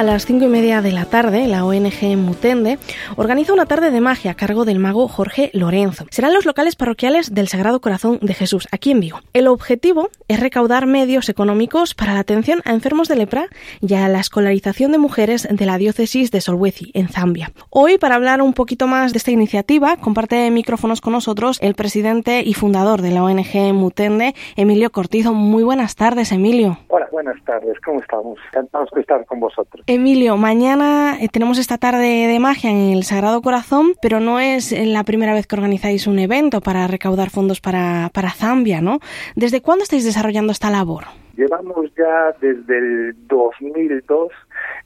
a 0.00 0.02
las 0.02 0.24
cinco 0.24 0.46
y 0.46 0.48
media 0.48 0.80
de 0.80 0.92
la 0.92 1.04
tarde, 1.04 1.46
la 1.46 1.62
ONG 1.62 2.16
Mutende 2.16 2.78
organiza 3.16 3.52
una 3.52 3.66
tarde 3.66 3.90
de 3.90 4.00
magia 4.00 4.30
a 4.30 4.34
cargo 4.34 4.64
del 4.64 4.78
mago 4.78 5.08
Jorge 5.08 5.50
Lorenzo. 5.52 6.06
Serán 6.08 6.32
los 6.32 6.46
locales 6.46 6.74
parroquiales 6.74 7.34
del 7.34 7.48
Sagrado 7.48 7.82
Corazón 7.82 8.18
de 8.22 8.32
Jesús, 8.32 8.66
aquí 8.72 8.92
en 8.92 9.00
Vigo. 9.00 9.20
El 9.34 9.46
objetivo 9.46 10.08
es 10.26 10.40
recaudar 10.40 10.86
medios 10.86 11.28
económicos 11.28 11.94
para 11.94 12.14
la 12.14 12.20
atención 12.20 12.62
a 12.64 12.72
enfermos 12.72 13.08
de 13.08 13.16
lepra 13.16 13.48
y 13.82 13.92
a 13.92 14.08
la 14.08 14.20
escolarización 14.20 14.90
de 14.90 14.96
mujeres 14.96 15.46
de 15.50 15.66
la 15.66 15.76
diócesis 15.76 16.30
de 16.30 16.40
Solwezi, 16.40 16.92
en 16.94 17.08
Zambia. 17.08 17.50
Hoy, 17.68 17.98
para 17.98 18.14
hablar 18.14 18.40
un 18.40 18.54
poquito 18.54 18.86
más 18.86 19.12
de 19.12 19.18
esta 19.18 19.32
iniciativa, 19.32 19.98
comparte 19.98 20.50
micrófonos 20.50 21.02
con 21.02 21.12
nosotros 21.12 21.58
el 21.60 21.74
presidente 21.74 22.40
y 22.42 22.54
fundador 22.54 23.02
de 23.02 23.10
la 23.10 23.22
ONG 23.22 23.74
Mutende, 23.74 24.34
Emilio 24.56 24.92
Cortizo. 24.92 25.34
Muy 25.34 25.62
buenas 25.62 25.94
tardes, 25.94 26.32
Emilio. 26.32 26.78
Hola, 26.88 27.06
buenas 27.12 27.36
tardes, 27.44 27.78
¿cómo 27.84 28.00
estamos? 28.00 28.38
Encantados 28.46 28.88
de 28.94 29.02
estar 29.02 29.26
con 29.26 29.40
vosotros. 29.40 29.84
Emilio, 29.92 30.36
mañana 30.36 31.16
eh, 31.20 31.26
tenemos 31.28 31.58
esta 31.58 31.76
tarde 31.76 32.28
de 32.28 32.38
magia 32.38 32.70
en 32.70 32.92
el 32.92 33.02
Sagrado 33.02 33.42
Corazón, 33.42 33.94
pero 34.00 34.20
no 34.20 34.38
es 34.38 34.70
la 34.70 35.02
primera 35.02 35.34
vez 35.34 35.48
que 35.48 35.56
organizáis 35.56 36.06
un 36.06 36.20
evento 36.20 36.60
para 36.60 36.86
recaudar 36.86 37.28
fondos 37.28 37.60
para, 37.60 38.08
para 38.14 38.30
Zambia, 38.30 38.80
¿no? 38.80 39.00
¿Desde 39.34 39.60
cuándo 39.60 39.82
estáis 39.82 40.04
desarrollando 40.04 40.52
esta 40.52 40.70
labor? 40.70 41.06
Llevamos 41.36 41.92
ya 41.98 42.32
desde 42.40 42.78
el 42.78 43.16
2002 43.26 44.28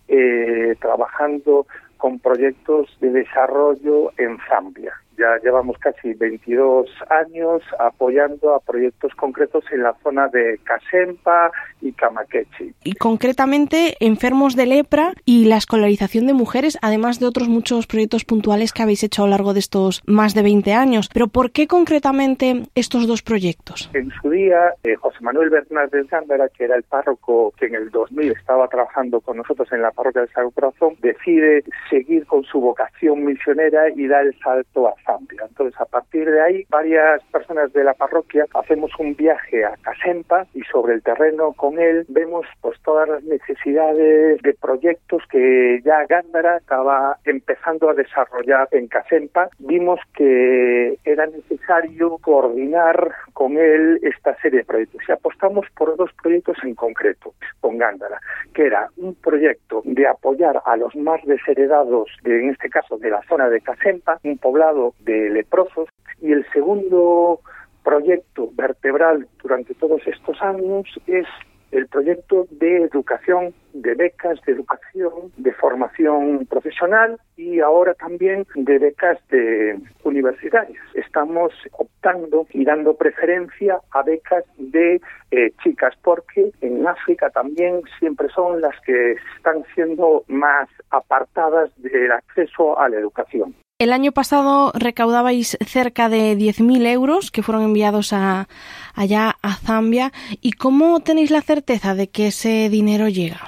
eh, 0.09 0.75
trabajando 0.81 1.67
con 1.99 2.19
proyectos 2.19 2.89
de 3.03 3.11
desarrollo 3.11 4.11
en 4.17 4.39
Zambia. 4.49 4.95
Ya 5.19 5.39
llevamos 5.43 5.79
casi 5.79 6.15
22 6.15 6.89
años 7.11 7.63
apoyando 7.79 8.55
a 8.55 8.61
proyectos 8.61 9.15
concretos 9.15 9.65
en 9.73 9.83
la 9.83 9.95
zona 10.03 10.29
de 10.29 10.59
Casempa 10.65 11.51
y 11.81 11.93
Camaquechi. 11.93 12.75
Y 12.85 12.95
concretamente 12.95 13.97
enfermos 14.01 14.57
de 14.57 14.67
lepra 14.67 15.13
y 15.25 15.47
la 15.47 15.57
escolarización 15.57 16.27
de 16.27 16.33
mujeres, 16.33 16.79
además 16.83 17.21
de 17.21 17.27
otros 17.27 17.49
muchos 17.49 17.87
proyectos 17.87 18.25
puntuales 18.25 18.73
que 18.73 18.83
habéis 18.83 19.05
hecho 19.05 19.23
a 19.23 19.27
lo 19.27 19.31
largo 19.31 19.53
de 19.53 19.61
estos 19.61 20.03
más 20.07 20.35
de 20.35 20.43
20 20.43 20.73
años. 20.73 21.09
Pero 21.13 21.29
¿por 21.29 21.51
qué 21.51 21.67
concretamente 21.67 22.63
estos 22.75 23.07
dos 23.07 23.23
proyectos? 23.23 23.91
En 23.95 24.11
su 24.11 24.31
día, 24.31 24.75
eh, 24.83 24.97
José 24.97 25.19
Manuel 25.21 25.51
Bernal 25.51 25.89
de 25.91 26.05
Zándara, 26.09 26.49
que 26.49 26.65
era 26.65 26.77
el 26.77 26.83
párroco 26.83 27.53
que 27.59 27.67
en 27.67 27.75
el 27.75 27.91
2000 27.91 28.33
estaba 28.33 28.69
trabajando 28.69 29.21
con 29.21 29.37
nosotros 29.37 29.71
en 29.73 29.83
la 29.83 29.91
parroquia 29.91 30.23
del 30.23 30.31
Sagrado 30.31 30.51
Corazón, 30.51 30.97
decide 31.01 31.65
seguir 31.91 32.27
con 32.27 32.45
su 32.45 32.61
vocación 32.61 33.25
misionera 33.25 33.89
y 33.95 34.07
dar 34.07 34.27
el 34.27 34.39
salto 34.41 34.89
a 34.89 34.95
Zambia. 35.05 35.47
Entonces, 35.49 35.81
a 35.81 35.85
partir 35.85 36.31
de 36.31 36.41
ahí, 36.41 36.65
varias 36.69 37.23
personas 37.25 37.73
de 37.73 37.85
la 37.85 37.95
parroquia 37.95 38.47
hacemos 38.55 38.91
un 38.99 39.15
viaje 39.15 39.65
a 39.65 39.77
Casempa 39.83 40.47
y 40.55 40.63
sobre 40.63 40.95
el 40.95 41.03
terreno 41.03 41.53
con 41.53 41.79
él 41.79 42.05
vemos 42.09 42.47
pues 42.61 42.81
todas 42.83 43.09
las 43.09 43.23
necesidades 43.25 44.41
de 44.43 44.55
proyectos 44.55 45.23
que 45.31 45.81
ya 45.85 46.05
Gándara 46.07 46.59
estaba 46.59 47.19
empezando 47.25 47.91
a 47.91 47.95
desarrollar 47.95 48.69
en 48.71 48.89
Casempa. 48.89 49.49
Vimos 49.59 50.01
que 50.17 50.99
era 51.05 51.27
necesario 51.27 52.19
coordinar 52.19 53.13
con 53.33 53.57
él 53.57 53.99
esta 54.03 54.37
serie 54.41 54.61
de 54.61 54.65
proyectos 54.65 55.03
y 55.09 55.13
apostamos 55.13 55.67
por 55.77 55.97
dos 55.97 56.11
proyectos 56.23 56.57
en 56.63 56.75
concreto 56.75 57.35
con 57.61 57.79
Gándara, 57.79 58.21
que 58.53 58.67
era 58.67 58.89
un 58.97 59.15
proyecto 59.15 59.83
de 59.85 60.07
apoyar 60.07 60.63
a 60.65 60.77
los 60.77 60.95
más 60.97 61.21
desheredados, 61.25 62.09
de, 62.23 62.41
en 62.45 62.51
este 62.51 62.69
caso 62.69 62.99
de 62.99 63.11
la 63.11 63.23
zona 63.29 63.49
de 63.49 63.61
Casempa, 63.61 64.19
un 64.25 64.39
poblado 64.39 64.94
de 65.01 65.31
leprosos, 65.31 65.89
y 66.21 66.33
el 66.33 66.47
segundo 66.53 67.41
proyecto 67.83 68.51
vertebral 68.55 69.29
durante 69.43 69.75
todos 69.75 70.01
estos 70.07 70.41
años 70.41 70.87
es 71.07 71.27
el 71.75 71.89
proyecto 71.89 72.47
de 72.51 72.83
educación, 72.83 73.53
de 73.73 73.95
becas 73.95 74.41
de 74.47 74.53
educación, 74.53 75.33
de 75.37 75.53
formación 75.53 76.47
profesional 76.47 77.19
y 77.37 77.61
ahora 77.61 77.95
también 77.95 78.47
de 78.55 78.79
becas 78.79 79.19
de 79.29 79.79
universitarias. 80.05 80.83
Estamos 80.95 81.53
optando 81.73 82.47
y 82.53 82.65
dando 82.65 82.95
preferencia 82.97 83.81
a 83.91 84.03
becas 84.03 84.45
de 84.57 85.01
eh, 85.33 85.51
chicas 85.65 85.95
porque 86.03 86.53
en 86.61 86.87
África 86.87 87.31
también 87.31 87.83
siempre 87.99 88.29
son 88.29 88.61
las 88.61 88.81
que 88.83 89.17
están 89.37 89.65
siendo 89.75 90.25
más 90.29 90.69
apartadas 90.91 91.71
del 91.79 92.13
acceso 92.13 92.79
a 92.79 92.89
la 92.89 92.99
educación. 92.99 93.55
El 93.81 93.93
año 93.93 94.13
pasado 94.13 94.71
recaudabais 94.73 95.59
cerca 95.67 96.09
de 96.09 96.37
10.000 96.37 96.87
euros 96.93 97.33
que 97.33 97.43
fueron 97.43 97.65
enviados 97.65 98.13
a, 98.13 98.47
allá 98.95 99.35
a 99.43 99.55
Zambia. 99.55 100.13
¿Y 100.41 100.53
cómo 100.53 101.01
tenéis 101.01 101.33
la 101.33 101.41
certeza 101.41 101.97
de 101.97 102.07
que 102.07 102.29
ese 102.29 102.69
dinero 102.69 103.09
llega? 103.09 103.41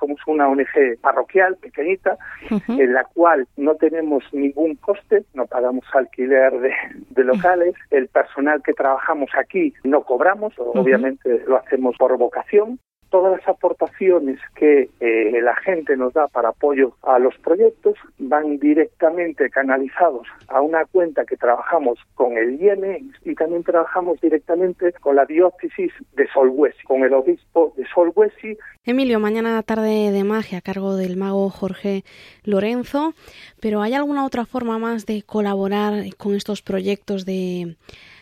Somos 0.00 0.18
una 0.26 0.48
ONG 0.48 0.98
parroquial 1.00 1.56
pequeñita 1.58 2.18
en 2.66 2.92
la 2.92 3.04
cual 3.04 3.46
no 3.56 3.76
tenemos 3.76 4.24
ningún 4.32 4.74
coste, 4.74 5.22
no 5.34 5.46
pagamos 5.46 5.84
alquiler 5.92 6.52
de, 6.58 6.72
de 7.10 7.24
locales, 7.24 7.74
el 7.90 8.08
personal 8.08 8.64
que 8.64 8.72
trabajamos 8.72 9.30
aquí 9.38 9.72
no 9.84 10.02
cobramos, 10.02 10.52
obviamente 10.58 11.44
lo 11.46 11.58
hacemos 11.58 11.94
por 11.96 12.16
vocación 12.18 12.80
todas 13.10 13.38
las 13.38 13.48
aportaciones 13.48 14.38
que 14.54 14.88
eh, 15.00 15.40
la 15.42 15.56
gente 15.56 15.96
nos 15.96 16.14
da 16.14 16.28
para 16.28 16.50
apoyo 16.50 16.94
a 17.02 17.18
los 17.18 17.36
proyectos 17.38 17.94
van 18.18 18.58
directamente 18.58 19.50
canalizados 19.50 20.26
a 20.48 20.60
una 20.60 20.84
cuenta 20.86 21.24
que 21.24 21.36
trabajamos 21.36 21.98
con 22.14 22.38
el 22.38 22.60
IEM 22.60 23.12
y 23.24 23.34
también 23.34 23.62
trabajamos 23.64 24.20
directamente 24.20 24.92
con 25.00 25.16
la 25.16 25.26
diócesis 25.26 25.92
de 26.14 26.28
Solhuesi, 26.28 26.82
con 26.84 27.02
el 27.02 27.12
obispo 27.12 27.72
de 27.76 27.86
Solhuesi. 27.92 28.56
Emilio, 28.84 29.20
mañana 29.20 29.62
tarde 29.62 30.10
de 30.10 30.24
magia 30.24 30.58
a 30.58 30.62
cargo 30.62 30.96
del 30.96 31.16
mago 31.16 31.50
Jorge 31.50 32.04
Lorenzo, 32.44 33.14
pero 33.60 33.82
¿hay 33.82 33.94
alguna 33.94 34.24
otra 34.24 34.46
forma 34.46 34.78
más 34.78 35.06
de 35.06 35.22
colaborar 35.22 36.04
con 36.16 36.34
estos 36.34 36.62
proyectos 36.62 37.26
de 37.26 37.76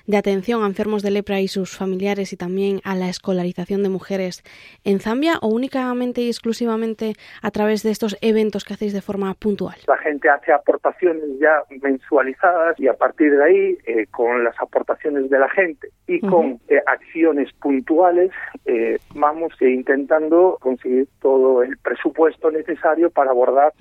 de 0.09 0.17
atención 0.17 0.63
a 0.63 0.67
enfermos 0.67 1.03
de 1.03 1.11
lepra 1.11 1.41
y 1.41 1.49
sus 1.49 1.77
familiares 1.77 2.33
y 2.33 2.37
también 2.37 2.81
a 2.83 2.97
la 2.97 3.11
escolarización 3.11 3.83
de 3.83 3.91
mujeres 3.91 4.43
en 4.83 5.01
Zambia 5.01 5.35
o 5.43 5.49
únicamente 5.49 6.23
y 6.23 6.29
exclusivamente 6.29 7.13
a 7.43 7.51
través 7.51 7.83
de 7.83 7.91
estos 7.91 8.17
eventos 8.23 8.65
que 8.65 8.73
hacéis 8.73 8.95
de 8.95 9.03
forma 9.03 9.35
puntual? 9.35 9.77
La 9.87 9.99
gente 9.99 10.31
hace 10.31 10.51
aportaciones 10.51 11.39
ya 11.39 11.63
mensualizadas 11.83 12.81
y 12.81 12.89
a 12.89 12.95
partir 12.95 13.37
de 13.37 13.45
ahí, 13.45 13.79
eh, 13.87 14.07
con 14.11 14.45
las 14.45 14.59
aportaciones 14.61 15.29
de 15.29 15.39
la 15.39 15.49
gente 15.51 15.91
y 16.07 16.21
con 16.21 16.59
eh, 16.69 16.81
acciones 16.87 17.53
puntuales, 17.61 18.31
eh, 18.65 18.99
vamos 19.15 19.53
intentando 19.61 20.57
conseguir 20.61 21.07
todo 21.21 21.63
el 21.63 21.77
presupuesto 21.77 22.51
necesario 22.51 23.11
para 23.11 23.31
abordar 23.31 23.75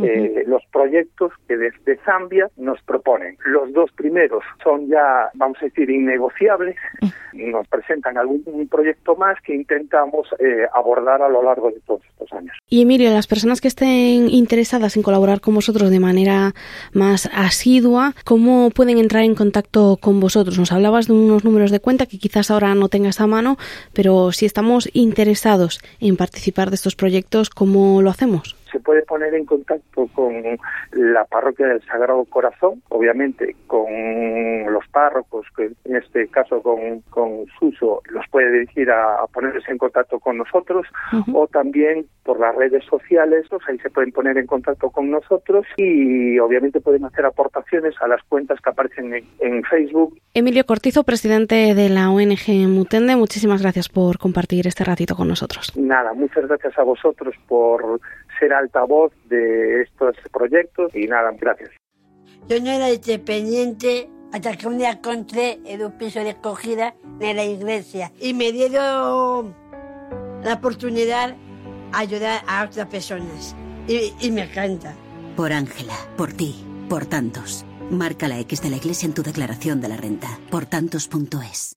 los 0.45 0.63
proyectos 0.73 1.31
que 1.47 1.55
desde 1.55 1.97
Zambia 2.03 2.49
nos 2.57 2.81
proponen. 2.81 3.37
Los 3.45 3.71
dos 3.71 3.91
primeros 3.93 4.43
son 4.61 4.87
ya, 4.87 5.29
vamos 5.35 5.57
a 5.61 5.65
decir, 5.65 5.89
negociables. 6.17 6.75
Nos 7.33 7.67
presentan 7.67 8.17
algún 8.17 8.43
proyecto 8.69 9.15
más 9.15 9.39
que 9.41 9.53
intentamos 9.53 10.27
eh, 10.39 10.65
abordar 10.73 11.21
a 11.21 11.29
lo 11.29 11.43
largo 11.43 11.69
de 11.69 11.79
todos 11.85 12.01
estos 12.09 12.31
años. 12.33 12.55
Y 12.67 12.81
Emilio, 12.81 13.11
las 13.11 13.27
personas 13.27 13.61
que 13.61 13.67
estén 13.67 14.29
interesadas 14.29 14.97
en 14.97 15.03
colaborar 15.03 15.39
con 15.39 15.53
vosotros 15.53 15.89
de 15.89 15.99
manera 15.99 16.53
más 16.93 17.29
asidua, 17.33 18.13
¿cómo 18.25 18.71
pueden 18.71 18.97
entrar 18.97 19.23
en 19.23 19.35
contacto 19.35 19.97
con 20.01 20.19
vosotros? 20.19 20.57
Nos 20.57 20.71
hablabas 20.71 21.07
de 21.07 21.13
unos 21.13 21.43
números 21.43 21.71
de 21.71 21.79
cuenta 21.79 22.07
que 22.07 22.17
quizás 22.17 22.49
ahora 22.49 22.73
no 22.73 22.89
tengas 22.89 23.21
a 23.21 23.27
mano, 23.27 23.57
pero 23.93 24.31
si 24.31 24.45
estamos 24.45 24.89
interesados 24.93 25.79
en 25.99 26.17
participar 26.17 26.69
de 26.69 26.75
estos 26.75 26.95
proyectos, 26.95 27.49
¿cómo 27.49 28.01
lo 28.01 28.09
hacemos? 28.09 28.55
Se 28.71 28.79
puede 28.79 29.03
poner 29.03 29.33
en 29.33 29.45
contacto 29.45 30.07
con 30.13 30.33
la 30.91 31.25
parroquia 31.25 31.67
del 31.67 31.81
Sagrado 31.83 32.25
Corazón, 32.25 32.81
obviamente 32.89 33.55
con 33.67 33.85
los 34.71 34.87
párrocos, 34.89 35.45
que 35.55 35.71
en 35.85 35.95
este 35.95 36.27
caso 36.27 36.61
con, 36.61 37.01
con 37.09 37.45
Suso, 37.59 38.01
los 38.09 38.25
puede 38.29 38.51
dirigir 38.51 38.91
a, 38.91 39.25
ponerse 39.33 39.71
en 39.71 39.77
contacto 39.77 40.19
con 40.19 40.37
nosotros, 40.37 40.87
o 41.33 41.47
también 41.47 42.05
por 42.23 42.39
las 42.39 42.55
redes 42.55 42.83
sociales, 42.85 43.45
pues 43.49 43.61
ahí 43.67 43.77
se 43.79 43.89
pueden 43.89 44.11
poner 44.11 44.37
en 44.37 44.47
contacto 44.47 44.89
con 44.89 45.09
nosotros 45.09 45.65
y 45.77 46.37
obviamente 46.39 46.81
pueden 46.81 47.05
hacer 47.05 47.25
aportaciones 47.25 47.95
a 48.01 48.07
las 48.07 48.21
cuentas 48.23 48.59
que 48.61 48.69
aparecen 48.69 49.13
en, 49.13 49.25
en 49.39 49.63
Facebook. 49.63 50.19
Emilio 50.33 50.65
Cortizo, 50.65 51.03
presidente 51.03 51.73
de 51.73 51.89
la 51.89 52.09
ONG 52.09 52.67
Mutende, 52.67 53.15
muchísimas 53.15 53.61
gracias 53.61 53.89
por 53.89 54.17
compartir 54.17 54.67
este 54.67 54.83
ratito 54.83 55.15
con 55.15 55.27
nosotros. 55.27 55.71
Nada, 55.77 56.13
muchas 56.13 56.47
gracias 56.47 56.77
a 56.77 56.83
vosotros 56.83 57.35
por 57.47 57.99
ser 58.39 58.53
altavoz 58.53 59.13
de 59.25 59.81
estos 59.81 60.15
proyectos 60.31 60.93
y 60.95 61.07
nada, 61.07 61.31
gracias. 61.39 61.69
Yo 62.47 62.59
no 62.61 62.71
era 62.71 62.91
independiente 62.91 64.09
hasta 64.31 64.55
que 64.55 64.67
un 64.67 64.77
día 64.77 64.91
encontré 64.91 65.59
en 65.65 65.83
un 65.83 65.91
piso 65.97 66.19
de 66.19 66.31
acogida 66.31 66.95
de 67.19 67.33
la 67.33 67.45
iglesia 67.45 68.11
y 68.19 68.33
me 68.33 68.51
dieron 68.51 69.55
la 70.43 70.53
oportunidad 70.53 71.29
de 71.29 71.35
ayudar 71.93 72.41
a 72.47 72.65
otras 72.65 72.87
personas 72.87 73.55
y, 73.87 74.13
y 74.19 74.31
me 74.31 74.43
encanta. 74.43 74.93
Por 75.35 75.51
Ángela, 75.51 75.95
por 76.17 76.33
ti, 76.33 76.65
por 76.89 77.05
tantos. 77.05 77.65
Marca 77.89 78.27
la 78.27 78.39
X 78.39 78.61
de 78.61 78.69
la 78.69 78.77
iglesia 78.77 79.07
en 79.07 79.13
tu 79.13 79.23
declaración 79.23 79.79
de 79.81 79.87
la 79.87 79.97
renta. 79.97 80.27
Por 80.49 80.65
tantos.es. 80.65 81.73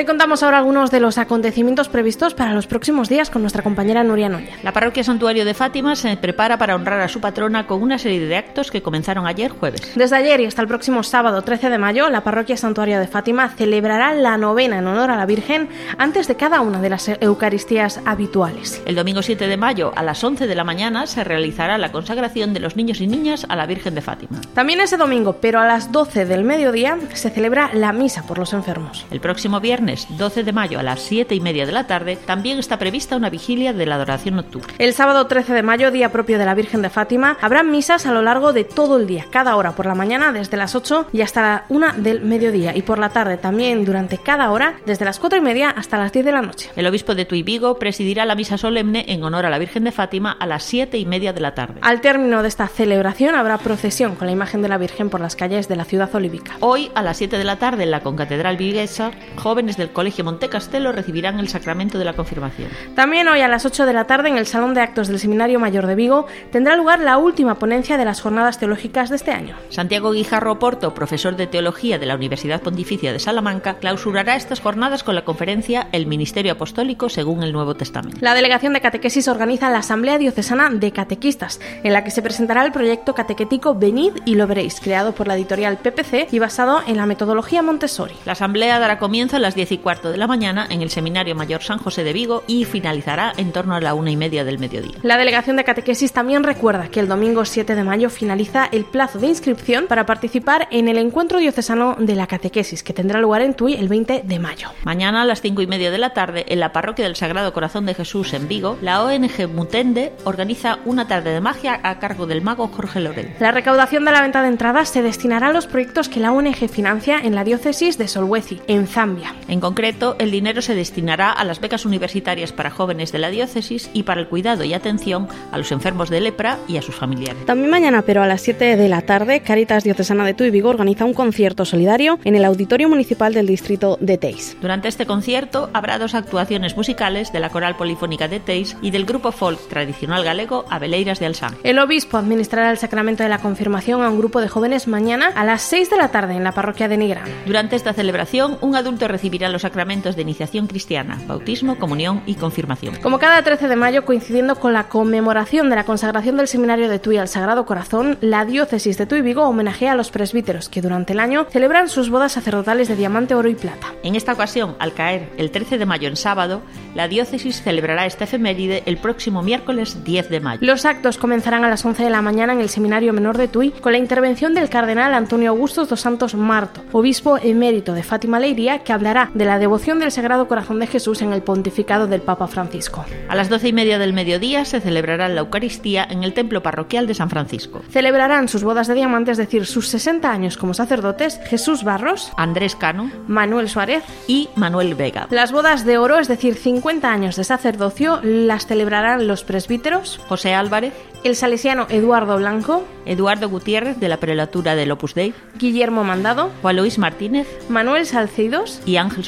Te 0.00 0.06
contamos 0.06 0.42
ahora 0.42 0.56
algunos 0.56 0.90
de 0.90 0.98
los 0.98 1.18
acontecimientos 1.18 1.90
previstos 1.90 2.32
para 2.32 2.54
los 2.54 2.66
próximos 2.66 3.10
días 3.10 3.28
con 3.28 3.42
nuestra 3.42 3.62
compañera 3.62 4.02
Nuria 4.02 4.30
Noya. 4.30 4.56
La 4.62 4.72
parroquia 4.72 5.04
Santuario 5.04 5.44
de 5.44 5.52
Fátima 5.52 5.94
se 5.94 6.16
prepara 6.16 6.56
para 6.56 6.74
honrar 6.74 7.02
a 7.02 7.08
su 7.08 7.20
patrona 7.20 7.66
con 7.66 7.82
una 7.82 7.98
serie 7.98 8.18
de 8.20 8.38
actos 8.38 8.70
que 8.70 8.80
comenzaron 8.80 9.26
ayer 9.26 9.50
jueves. 9.50 9.92
Desde 9.96 10.16
ayer 10.16 10.40
y 10.40 10.46
hasta 10.46 10.62
el 10.62 10.68
próximo 10.68 11.02
sábado 11.02 11.42
13 11.42 11.68
de 11.68 11.76
mayo, 11.76 12.08
la 12.08 12.24
parroquia 12.24 12.56
Santuario 12.56 12.98
de 12.98 13.08
Fátima 13.08 13.50
celebrará 13.50 14.14
la 14.14 14.38
novena 14.38 14.78
en 14.78 14.86
honor 14.86 15.10
a 15.10 15.18
la 15.18 15.26
Virgen 15.26 15.68
antes 15.98 16.28
de 16.28 16.36
cada 16.36 16.62
una 16.62 16.80
de 16.80 16.88
las 16.88 17.06
Eucaristías 17.20 18.00
habituales. 18.06 18.82
El 18.86 18.94
domingo 18.94 19.20
7 19.20 19.48
de 19.48 19.56
mayo 19.58 19.92
a 19.96 20.02
las 20.02 20.24
11 20.24 20.46
de 20.46 20.54
la 20.54 20.64
mañana 20.64 21.06
se 21.08 21.24
realizará 21.24 21.76
la 21.76 21.92
consagración 21.92 22.54
de 22.54 22.60
los 22.60 22.74
niños 22.74 23.02
y 23.02 23.06
niñas 23.06 23.44
a 23.50 23.54
la 23.54 23.66
Virgen 23.66 23.94
de 23.94 24.00
Fátima. 24.00 24.40
También 24.54 24.80
ese 24.80 24.96
domingo, 24.96 25.36
pero 25.42 25.60
a 25.60 25.66
las 25.66 25.92
12 25.92 26.24
del 26.24 26.44
mediodía, 26.44 26.96
se 27.12 27.28
celebra 27.28 27.68
la 27.74 27.92
misa 27.92 28.22
por 28.22 28.38
los 28.38 28.54
enfermos. 28.54 29.04
El 29.10 29.20
próximo 29.20 29.60
viernes 29.60 29.89
viernes 29.90 30.06
12 30.18 30.44
de 30.44 30.52
mayo 30.52 30.78
a 30.78 30.82
las 30.82 31.00
7 31.00 31.34
y 31.34 31.40
media 31.40 31.66
de 31.66 31.72
la 31.72 31.86
tarde 31.86 32.16
también 32.16 32.58
está 32.58 32.78
prevista 32.78 33.16
una 33.16 33.30
vigilia 33.30 33.72
de 33.72 33.86
la 33.86 33.96
adoración 33.96 34.36
nocturna. 34.36 34.72
El 34.78 34.94
sábado 34.94 35.26
13 35.26 35.52
de 35.52 35.62
mayo, 35.62 35.90
día 35.90 36.12
propio 36.12 36.38
de 36.38 36.44
la 36.44 36.54
Virgen 36.54 36.82
de 36.82 36.90
Fátima, 36.90 37.36
habrá 37.40 37.62
misas 37.62 38.06
a 38.06 38.12
lo 38.12 38.22
largo 38.22 38.52
de 38.52 38.64
todo 38.64 38.96
el 38.96 39.06
día, 39.06 39.26
cada 39.30 39.56
hora 39.56 39.72
por 39.72 39.86
la 39.86 39.94
mañana 39.94 40.32
desde 40.32 40.56
las 40.56 40.74
8 40.74 41.08
y 41.12 41.22
hasta 41.22 41.40
la 41.40 41.64
1 41.68 41.94
del 41.96 42.22
mediodía 42.22 42.76
y 42.76 42.82
por 42.82 42.98
la 42.98 43.10
tarde 43.10 43.36
también 43.36 43.84
durante 43.84 44.18
cada 44.18 44.50
hora 44.50 44.74
desde 44.86 45.04
las 45.04 45.18
4 45.18 45.38
y 45.38 45.42
media 45.42 45.70
hasta 45.70 45.98
las 45.98 46.12
10 46.12 46.24
de 46.24 46.32
la 46.32 46.42
noche. 46.42 46.70
El 46.76 46.86
obispo 46.86 47.14
de 47.14 47.24
Tuy 47.24 47.42
Vigo 47.42 47.78
presidirá 47.78 48.24
la 48.24 48.34
misa 48.34 48.58
solemne 48.58 49.04
en 49.08 49.22
honor 49.24 49.46
a 49.46 49.50
la 49.50 49.58
Virgen 49.58 49.84
de 49.84 49.92
Fátima 49.92 50.36
a 50.38 50.46
las 50.46 50.62
7 50.64 50.98
y 50.98 51.06
media 51.06 51.32
de 51.32 51.40
la 51.40 51.54
tarde. 51.54 51.80
Al 51.82 52.00
término 52.00 52.42
de 52.42 52.48
esta 52.48 52.68
celebración 52.68 53.34
habrá 53.34 53.58
procesión 53.58 54.14
con 54.14 54.26
la 54.26 54.32
imagen 54.32 54.62
de 54.62 54.68
la 54.68 54.78
Virgen 54.78 55.10
por 55.10 55.20
las 55.20 55.36
calles 55.36 55.68
de 55.68 55.76
la 55.76 55.84
ciudad 55.84 56.14
olívica. 56.14 56.56
Hoy, 56.60 56.90
a 56.94 57.02
las 57.02 57.16
7 57.16 57.38
de 57.38 57.44
la 57.44 57.56
tarde, 57.56 57.84
en 57.84 57.90
la 57.90 58.00
Concatedral 58.00 58.56
Viguesa, 58.56 59.10
jóvenes 59.36 59.76
del 59.80 59.90
Colegio 59.90 60.24
Montecastelo 60.24 60.92
recibirán 60.92 61.40
el 61.40 61.48
sacramento 61.48 61.98
de 61.98 62.04
la 62.04 62.12
confirmación. 62.12 62.70
También 62.94 63.26
hoy, 63.26 63.40
a 63.40 63.48
las 63.48 63.66
8 63.66 63.86
de 63.86 63.92
la 63.92 64.04
tarde, 64.04 64.28
en 64.28 64.36
el 64.36 64.46
Salón 64.46 64.74
de 64.74 64.80
Actos 64.82 65.08
del 65.08 65.18
Seminario 65.18 65.58
Mayor 65.58 65.86
de 65.86 65.96
Vigo, 65.96 66.26
tendrá 66.52 66.76
lugar 66.76 67.00
la 67.00 67.18
última 67.18 67.56
ponencia 67.56 67.96
de 67.96 68.04
las 68.04 68.20
jornadas 68.20 68.58
teológicas 68.58 69.10
de 69.10 69.16
este 69.16 69.32
año. 69.32 69.56
Santiago 69.70 70.12
Guijarro 70.12 70.58
Porto, 70.58 70.94
profesor 70.94 71.36
de 71.36 71.46
Teología 71.46 71.98
de 71.98 72.06
la 72.06 72.14
Universidad 72.14 72.62
Pontificia 72.62 73.12
de 73.12 73.18
Salamanca, 73.18 73.78
clausurará 73.78 74.36
estas 74.36 74.60
jornadas 74.60 75.02
con 75.02 75.14
la 75.14 75.24
conferencia 75.24 75.88
El 75.92 76.06
Ministerio 76.06 76.52
Apostólico 76.52 77.08
según 77.08 77.42
el 77.42 77.52
Nuevo 77.52 77.74
Testamento. 77.74 78.18
La 78.20 78.34
Delegación 78.34 78.74
de 78.74 78.80
Catequesis 78.80 79.26
organiza 79.28 79.70
la 79.70 79.78
Asamblea 79.78 80.18
Diocesana 80.18 80.68
de 80.70 80.92
Catequistas, 80.92 81.60
en 81.82 81.92
la 81.92 82.04
que 82.04 82.10
se 82.10 82.22
presentará 82.22 82.64
el 82.64 82.72
proyecto 82.72 83.14
catequético 83.14 83.74
Venid 83.74 84.12
y 84.26 84.34
lo 84.34 84.46
veréis, 84.46 84.80
creado 84.80 85.12
por 85.12 85.26
la 85.26 85.36
editorial 85.36 85.78
PPC 85.78 86.28
y 86.30 86.38
basado 86.38 86.82
en 86.86 86.98
la 86.98 87.06
metodología 87.06 87.62
Montessori. 87.62 88.14
La 88.26 88.32
asamblea 88.32 88.78
dará 88.78 88.98
comienzo 88.98 89.36
a 89.36 89.40
las 89.40 89.54
10 89.54 89.69
y 89.72 89.78
cuarto 89.78 90.10
de 90.10 90.18
la 90.18 90.26
mañana 90.26 90.66
en 90.70 90.82
el 90.82 90.90
Seminario 90.90 91.34
Mayor 91.34 91.62
San 91.62 91.78
José 91.78 92.04
de 92.04 92.12
Vigo 92.12 92.42
y 92.46 92.64
finalizará 92.64 93.32
en 93.36 93.52
torno 93.52 93.74
a 93.74 93.80
la 93.80 93.94
una 93.94 94.10
y 94.10 94.16
media 94.16 94.44
del 94.44 94.58
mediodía. 94.58 94.98
La 95.02 95.16
Delegación 95.16 95.56
de 95.56 95.64
Catequesis 95.64 96.12
también 96.12 96.44
recuerda 96.44 96.88
que 96.88 97.00
el 97.00 97.08
domingo 97.08 97.44
7 97.44 97.74
de 97.74 97.84
mayo 97.84 98.10
finaliza 98.10 98.68
el 98.72 98.84
plazo 98.84 99.18
de 99.18 99.28
inscripción 99.28 99.86
para 99.86 100.06
participar 100.06 100.68
en 100.70 100.88
el 100.88 100.98
encuentro 100.98 101.38
diocesano 101.38 101.96
de 101.98 102.14
la 102.14 102.26
catequesis, 102.26 102.82
que 102.82 102.92
tendrá 102.92 103.20
lugar 103.20 103.42
en 103.42 103.54
Tui 103.54 103.74
el 103.74 103.88
20 103.88 104.22
de 104.24 104.38
mayo. 104.38 104.68
Mañana 104.84 105.22
a 105.22 105.24
las 105.24 105.40
5 105.40 105.62
y 105.62 105.66
media 105.66 105.90
de 105.90 105.98
la 105.98 106.10
tarde, 106.10 106.44
en 106.48 106.60
la 106.60 106.72
parroquia 106.72 107.04
del 107.04 107.16
Sagrado 107.16 107.52
Corazón 107.52 107.86
de 107.86 107.94
Jesús 107.94 108.32
en 108.34 108.48
Vigo, 108.48 108.78
la 108.82 109.02
ONG 109.02 109.48
Mutende 109.48 110.12
organiza 110.24 110.78
una 110.84 111.06
tarde 111.06 111.30
de 111.30 111.40
magia 111.40 111.80
a 111.82 111.98
cargo 111.98 112.26
del 112.26 112.42
mago 112.42 112.68
Jorge 112.68 113.00
Lorel. 113.00 113.34
La 113.38 113.52
recaudación 113.52 114.04
de 114.04 114.12
la 114.12 114.22
venta 114.22 114.42
de 114.42 114.48
entradas 114.48 114.88
se 114.88 115.02
destinará 115.02 115.48
a 115.48 115.52
los 115.52 115.66
proyectos 115.66 116.08
que 116.08 116.20
la 116.20 116.32
ONG 116.32 116.68
financia 116.68 117.18
en 117.18 117.34
la 117.34 117.44
diócesis 117.44 117.98
de 117.98 118.08
Solwezi, 118.08 118.60
en 118.66 118.86
Zambia. 118.86 119.34
En 119.48 119.59
concreto, 119.60 120.16
el 120.18 120.30
dinero 120.30 120.62
se 120.62 120.74
destinará 120.74 121.30
a 121.30 121.44
las 121.44 121.60
becas 121.60 121.84
universitarias 121.84 122.52
para 122.52 122.70
jóvenes 122.70 123.12
de 123.12 123.18
la 123.18 123.30
diócesis 123.30 123.90
y 123.92 124.02
para 124.04 124.20
el 124.20 124.28
cuidado 124.28 124.64
y 124.64 124.74
atención 124.74 125.28
a 125.52 125.58
los 125.58 125.72
enfermos 125.72 126.10
de 126.10 126.20
lepra 126.20 126.58
y 126.68 126.76
a 126.76 126.82
sus 126.82 126.94
familiares. 126.94 127.44
También 127.46 127.70
mañana, 127.70 128.02
pero 128.02 128.22
a 128.22 128.26
las 128.26 128.40
7 128.42 128.76
de 128.76 128.88
la 128.88 129.02
tarde, 129.02 129.40
Caritas 129.40 129.84
Diocesana 129.84 130.24
de 130.24 130.34
Tuy 130.34 130.50
Vigo 130.50 130.70
organiza 130.70 131.04
un 131.04 131.14
concierto 131.14 131.64
solidario 131.64 132.18
en 132.24 132.36
el 132.36 132.44
Auditorio 132.44 132.88
Municipal 132.88 133.34
del 133.34 133.46
Distrito 133.46 133.98
de 134.00 134.18
Teis. 134.18 134.56
Durante 134.60 134.88
este 134.88 135.06
concierto 135.06 135.70
habrá 135.72 135.98
dos 135.98 136.14
actuaciones 136.14 136.76
musicales 136.76 137.32
de 137.32 137.40
la 137.40 137.50
Coral 137.50 137.76
Polifónica 137.76 138.28
de 138.28 138.40
Teis 138.40 138.76
y 138.82 138.90
del 138.90 139.04
grupo 139.04 139.32
folk 139.32 139.68
tradicional 139.68 140.24
galego 140.24 140.64
Abeleiras 140.70 141.20
de 141.20 141.26
Alsán. 141.26 141.56
El 141.64 141.78
obispo 141.78 142.16
administrará 142.16 142.70
el 142.70 142.78
sacramento 142.78 143.22
de 143.22 143.28
la 143.28 143.38
confirmación 143.38 144.02
a 144.02 144.08
un 144.08 144.18
grupo 144.18 144.40
de 144.40 144.48
jóvenes 144.48 144.88
mañana 144.88 145.32
a 145.34 145.44
las 145.44 145.62
6 145.62 145.90
de 145.90 145.96
la 145.96 146.08
tarde 146.08 146.34
en 146.34 146.44
la 146.44 146.52
parroquia 146.52 146.88
de 146.88 146.96
Nigrán. 146.96 147.28
Durante 147.46 147.76
esta 147.76 147.92
celebración, 147.92 148.58
un 148.60 148.76
adulto 148.76 149.08
recibirá 149.08 149.49
los 149.50 149.62
sacramentos 149.62 150.16
de 150.16 150.22
iniciación 150.22 150.66
cristiana, 150.66 151.18
bautismo, 151.26 151.78
comunión 151.78 152.22
y 152.26 152.34
confirmación. 152.34 152.96
Como 153.02 153.18
cada 153.18 153.42
13 153.42 153.68
de 153.68 153.76
mayo, 153.76 154.04
coincidiendo 154.04 154.56
con 154.56 154.72
la 154.72 154.88
conmemoración 154.88 155.70
de 155.70 155.76
la 155.76 155.84
consagración 155.84 156.36
del 156.36 156.48
seminario 156.48 156.88
de 156.88 156.98
Tuy 156.98 157.18
al 157.18 157.28
Sagrado 157.28 157.66
Corazón, 157.66 158.18
la 158.20 158.44
diócesis 158.44 158.98
de 158.98 159.06
Tuy 159.06 159.22
Vigo 159.22 159.42
homenajea 159.42 159.92
a 159.92 159.94
los 159.96 160.10
presbíteros 160.10 160.68
que 160.68 160.82
durante 160.82 161.12
el 161.12 161.20
año 161.20 161.46
celebran 161.50 161.88
sus 161.88 162.10
bodas 162.10 162.32
sacerdotales 162.32 162.88
de 162.88 162.96
diamante, 162.96 163.34
oro 163.34 163.48
y 163.48 163.54
plata. 163.54 163.88
En 164.02 164.14
esta 164.14 164.32
ocasión, 164.32 164.76
al 164.78 164.94
caer 164.94 165.28
el 165.36 165.50
13 165.50 165.78
de 165.78 165.86
mayo 165.86 166.08
en 166.08 166.16
sábado, 166.16 166.62
la 166.94 167.08
diócesis 167.08 167.62
celebrará 167.62 168.06
esta 168.06 168.24
efeméride 168.24 168.82
el 168.86 168.98
próximo 168.98 169.42
miércoles 169.42 170.04
10 170.04 170.28
de 170.28 170.40
mayo. 170.40 170.60
Los 170.62 170.84
actos 170.84 171.18
comenzarán 171.18 171.64
a 171.64 171.68
las 171.68 171.84
11 171.84 172.04
de 172.04 172.10
la 172.10 172.22
mañana 172.22 172.52
en 172.52 172.60
el 172.60 172.68
Seminario 172.68 173.12
Menor 173.12 173.36
de 173.36 173.48
Tuy 173.48 173.70
con 173.70 173.92
la 173.92 173.98
intervención 173.98 174.54
del 174.54 174.68
cardenal 174.68 175.14
Antonio 175.14 175.50
Augustos 175.50 175.88
dos 175.88 176.00
Santos 176.00 176.34
Marto, 176.34 176.82
obispo 176.92 177.38
emérito 177.38 177.92
de 177.92 178.02
Fátima 178.02 178.40
Leiría, 178.40 178.80
que 178.80 178.92
hablará 178.92 179.30
de 179.40 179.46
la 179.46 179.58
devoción 179.58 179.98
del 179.98 180.12
Sagrado 180.12 180.48
Corazón 180.48 180.80
de 180.80 180.86
Jesús 180.86 181.22
en 181.22 181.32
el 181.32 181.42
pontificado 181.42 182.06
del 182.06 182.20
Papa 182.20 182.46
Francisco. 182.46 183.06
A 183.26 183.34
las 183.34 183.48
12 183.48 183.68
y 183.68 183.72
media 183.72 183.98
del 183.98 184.12
mediodía 184.12 184.66
se 184.66 184.82
celebrará 184.82 185.30
la 185.30 185.40
Eucaristía 185.40 186.06
en 186.10 186.24
el 186.24 186.34
Templo 186.34 186.62
Parroquial 186.62 187.06
de 187.06 187.14
San 187.14 187.30
Francisco. 187.30 187.80
Celebrarán 187.88 188.48
sus 188.48 188.62
bodas 188.62 188.86
de 188.86 188.92
diamante, 188.92 189.30
es 189.30 189.38
decir, 189.38 189.64
sus 189.64 189.88
60 189.88 190.30
años 190.30 190.58
como 190.58 190.74
sacerdotes, 190.74 191.40
Jesús 191.46 191.84
Barros, 191.84 192.30
Andrés 192.36 192.76
Cano, 192.76 193.10
Manuel 193.28 193.70
Suárez 193.70 194.04
y 194.28 194.50
Manuel 194.56 194.94
Vega. 194.94 195.26
Las 195.30 195.52
bodas 195.52 195.86
de 195.86 195.96
oro, 195.96 196.18
es 196.18 196.28
decir, 196.28 196.54
50 196.54 197.10
años 197.10 197.36
de 197.36 197.44
sacerdocio, 197.44 198.20
las 198.22 198.66
celebrarán 198.66 199.26
los 199.26 199.42
presbíteros 199.42 200.20
José 200.28 200.52
Álvarez, 200.52 200.92
el 201.24 201.36
salesiano 201.36 201.86
Eduardo 201.88 202.36
Blanco, 202.36 202.84
Eduardo 203.06 203.48
Gutiérrez 203.48 203.98
de 203.98 204.08
la 204.08 204.18
prelatura 204.18 204.74
del 204.74 204.90
Opus 204.90 205.14
Dei, 205.14 205.34
Guillermo 205.58 206.04
Mandado, 206.04 206.50
Juan 206.62 206.76
Luis 206.76 206.98
Martínez, 206.98 207.46
Manuel 207.68 208.06
Salcidos 208.06 208.80
y 208.86 208.96
Ángel 208.96 209.24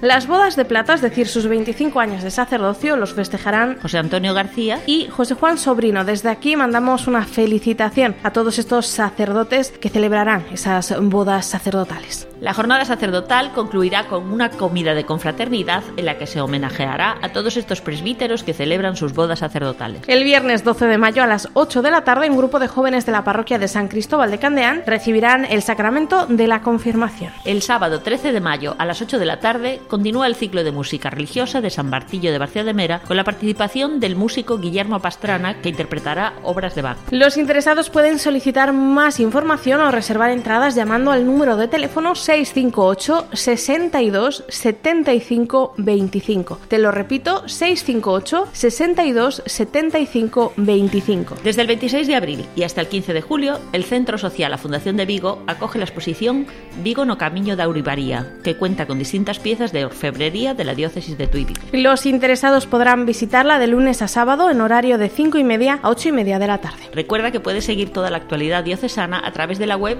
Las 0.00 0.26
bodas 0.26 0.56
de 0.56 0.64
plata, 0.64 0.94
es 0.94 1.00
decir, 1.00 1.28
sus 1.28 1.46
25 1.46 2.00
años 2.00 2.22
de 2.22 2.30
sacerdocio, 2.30 2.96
los 2.96 3.14
festejarán 3.14 3.78
José 3.80 3.98
Antonio 3.98 4.34
García 4.34 4.80
y 4.86 5.08
José 5.08 5.34
Juan 5.34 5.58
Sobrino. 5.58 6.04
Desde 6.04 6.28
aquí 6.28 6.56
mandamos 6.56 7.06
una 7.06 7.24
felicitación 7.24 8.16
a 8.22 8.32
todos 8.32 8.58
estos 8.58 8.86
sacerdotes 8.86 9.72
que 9.72 9.88
celebrarán 9.88 10.44
esas 10.52 10.94
bodas 11.00 11.46
sacerdotales. 11.46 12.29
La 12.40 12.54
jornada 12.54 12.86
sacerdotal 12.86 13.52
concluirá 13.52 14.06
con 14.06 14.32
una 14.32 14.48
comida 14.48 14.94
de 14.94 15.04
confraternidad 15.04 15.82
en 15.98 16.06
la 16.06 16.16
que 16.16 16.26
se 16.26 16.40
homenajeará 16.40 17.18
a 17.20 17.32
todos 17.32 17.58
estos 17.58 17.82
presbíteros 17.82 18.44
que 18.44 18.54
celebran 18.54 18.96
sus 18.96 19.12
bodas 19.12 19.40
sacerdotales. 19.40 20.00
El 20.06 20.24
viernes 20.24 20.64
12 20.64 20.86
de 20.86 20.96
mayo 20.96 21.22
a 21.22 21.26
las 21.26 21.50
8 21.52 21.82
de 21.82 21.90
la 21.90 22.02
tarde, 22.02 22.30
un 22.30 22.38
grupo 22.38 22.58
de 22.58 22.66
jóvenes 22.66 23.04
de 23.04 23.12
la 23.12 23.24
parroquia 23.24 23.58
de 23.58 23.68
San 23.68 23.88
Cristóbal 23.88 24.30
de 24.30 24.38
Candeán 24.38 24.84
recibirán 24.86 25.44
el 25.44 25.60
sacramento 25.60 26.24
de 26.26 26.46
la 26.46 26.62
confirmación. 26.62 27.30
El 27.44 27.60
sábado 27.60 28.00
13 28.00 28.32
de 28.32 28.40
mayo 28.40 28.74
a 28.78 28.86
las 28.86 29.02
8 29.02 29.18
de 29.18 29.26
la 29.26 29.40
tarde 29.40 29.82
continúa 29.88 30.26
el 30.26 30.34
ciclo 30.34 30.64
de 30.64 30.72
música 30.72 31.10
religiosa 31.10 31.60
de 31.60 31.68
San 31.68 31.90
Bartillo 31.90 32.32
de 32.32 32.38
Barcia 32.38 32.64
de 32.64 32.72
Mera 32.72 33.00
con 33.00 33.18
la 33.18 33.24
participación 33.24 34.00
del 34.00 34.16
músico 34.16 34.56
Guillermo 34.56 35.00
Pastrana 35.00 35.60
que 35.60 35.68
interpretará 35.68 36.32
obras 36.42 36.74
de 36.74 36.80
Bach. 36.80 36.96
Los 37.10 37.36
interesados 37.36 37.90
pueden 37.90 38.18
solicitar 38.18 38.72
más 38.72 39.20
información 39.20 39.82
o 39.82 39.90
reservar 39.90 40.30
entradas 40.30 40.74
llamando 40.74 41.10
al 41.10 41.26
número 41.26 41.58
de 41.58 41.68
teléfono 41.68 42.14
658 42.30 43.26
62 43.32 44.44
75 44.48 45.74
25. 45.78 46.60
Te 46.68 46.78
lo 46.78 46.92
repito, 46.92 47.48
658 47.48 48.46
62 48.52 49.42
75 49.46 50.52
25. 50.56 51.34
Desde 51.42 51.62
el 51.62 51.66
26 51.66 52.06
de 52.06 52.14
abril 52.14 52.46
y 52.54 52.62
hasta 52.62 52.82
el 52.82 52.86
15 52.86 53.14
de 53.14 53.20
julio, 53.20 53.58
el 53.72 53.82
Centro 53.82 54.16
Social 54.16 54.52
La 54.52 54.58
Fundación 54.58 54.96
de 54.96 55.06
Vigo 55.06 55.42
acoge 55.48 55.78
la 55.78 55.86
exposición 55.86 56.46
Vigo 56.84 57.04
no 57.04 57.18
Camiño 57.18 57.56
da 57.56 57.66
Uribaría, 57.66 58.32
que 58.44 58.54
cuenta 58.54 58.86
con 58.86 59.00
distintas 59.00 59.40
piezas 59.40 59.72
de 59.72 59.86
orfebrería 59.86 60.54
de 60.54 60.62
la 60.62 60.76
diócesis 60.76 61.18
de 61.18 61.26
Vigo. 61.26 61.54
Los 61.72 62.06
interesados 62.06 62.66
podrán 62.66 63.06
visitarla 63.06 63.58
de 63.58 63.66
lunes 63.66 64.02
a 64.02 64.08
sábado 64.08 64.50
en 64.50 64.60
horario 64.60 64.98
de 64.98 65.08
5 65.08 65.36
y 65.36 65.42
media 65.42 65.80
a 65.82 65.90
8 65.90 66.10
y 66.10 66.12
media 66.12 66.38
de 66.38 66.46
la 66.46 66.58
tarde. 66.58 66.90
Recuerda 66.92 67.32
que 67.32 67.40
puedes 67.40 67.64
seguir 67.64 67.90
toda 67.90 68.08
la 68.08 68.18
actualidad 68.18 68.62
diocesana 68.62 69.20
a 69.24 69.32
través 69.32 69.58
de 69.58 69.66
la 69.66 69.76
web 69.76 69.98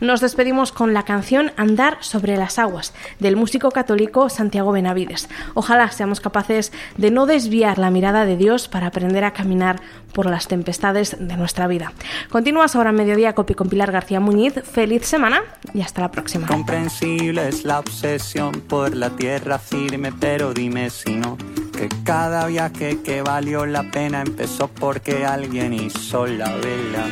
Nos 0.00 0.20
despedimos 0.20 0.72
con 0.72 0.94
la 0.94 1.04
canción 1.04 1.52
Andar 1.56 1.98
sobre 2.00 2.36
las 2.36 2.58
aguas 2.58 2.92
del 3.18 3.36
músico 3.36 3.70
católico 3.70 4.28
Santiago 4.28 4.72
Benavides. 4.72 5.28
Ojalá 5.54 5.79
seamos 5.88 6.20
capaces 6.20 6.72
de 6.96 7.10
no 7.10 7.26
desviar 7.26 7.78
la 7.78 7.90
mirada 7.90 8.24
de 8.24 8.36
Dios 8.36 8.68
para 8.68 8.88
aprender 8.88 9.24
a 9.24 9.32
caminar 9.32 9.80
por 10.12 10.26
las 10.26 10.48
tempestades 10.48 11.16
de 11.18 11.36
nuestra 11.36 11.66
vida. 11.66 11.92
Continúas 12.30 12.76
ahora 12.76 12.90
en 12.90 12.96
mediodía 12.96 13.34
copy 13.34 13.54
con 13.54 13.68
Pilar 13.68 13.92
García 13.92 14.20
Muñiz. 14.20 14.54
Feliz 14.64 15.06
semana 15.06 15.42
y 15.72 15.80
hasta 15.80 16.02
la 16.02 16.10
próxima. 16.10 16.46
Comprensible 16.46 17.48
es 17.48 17.64
la 17.64 17.78
obsesión 17.78 18.52
por 18.52 18.94
la 18.94 19.10
tierra 19.10 19.58
firme, 19.58 20.12
pero 20.12 20.52
dime 20.52 20.90
si 20.90 21.14
no 21.14 21.36
que 21.72 21.88
cada 22.04 22.46
viaje 22.46 23.00
que 23.02 23.22
valió 23.22 23.64
la 23.64 23.90
pena 23.90 24.20
empezó 24.20 24.68
porque 24.68 25.24
alguien 25.24 25.72
hizo 25.72 26.26
la 26.26 26.54
vela. 26.56 27.06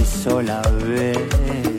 Hizo 0.00 0.42
la 0.42 0.60
vela. 0.60 1.73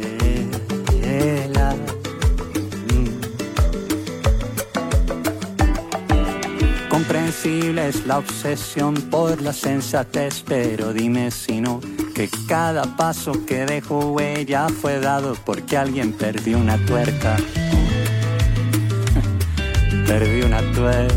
Es 7.46 8.08
la 8.08 8.18
obsesión 8.18 8.96
por 8.96 9.40
la 9.40 9.54
sensatez, 9.54 10.44
pero 10.48 10.94
dime 10.94 11.30
si 11.30 11.62
no, 11.62 11.80
que 12.16 12.28
cada 12.48 12.98
paso 12.98 13.46
que 13.46 13.68
dejó 13.68 14.14
huella 14.14 14.68
fue 14.68 15.00
dado 15.00 15.36
porque 15.46 15.78
alguien 15.78 16.12
perdió 16.14 16.58
una 16.58 16.84
tuerca 16.88 17.38
perdí 20.08 20.42
una 20.42 20.60
tuerca. 20.72 21.12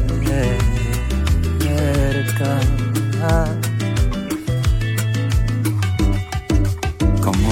Como 7.22 7.48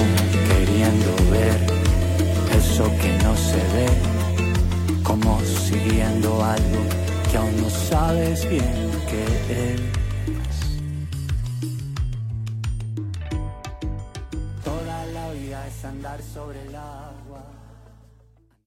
queriendo 0.49 1.15
ver 1.31 1.57
eso 2.55 2.83
que 3.01 3.17
no 3.23 3.35
se 3.35 3.57
ve, 3.73 3.89
como 5.01 5.41
siguiendo 5.41 6.45
algo 6.45 7.06
sabes 7.69 8.47
bien 8.49 8.91
qué 9.09 9.73
es. 9.73 9.96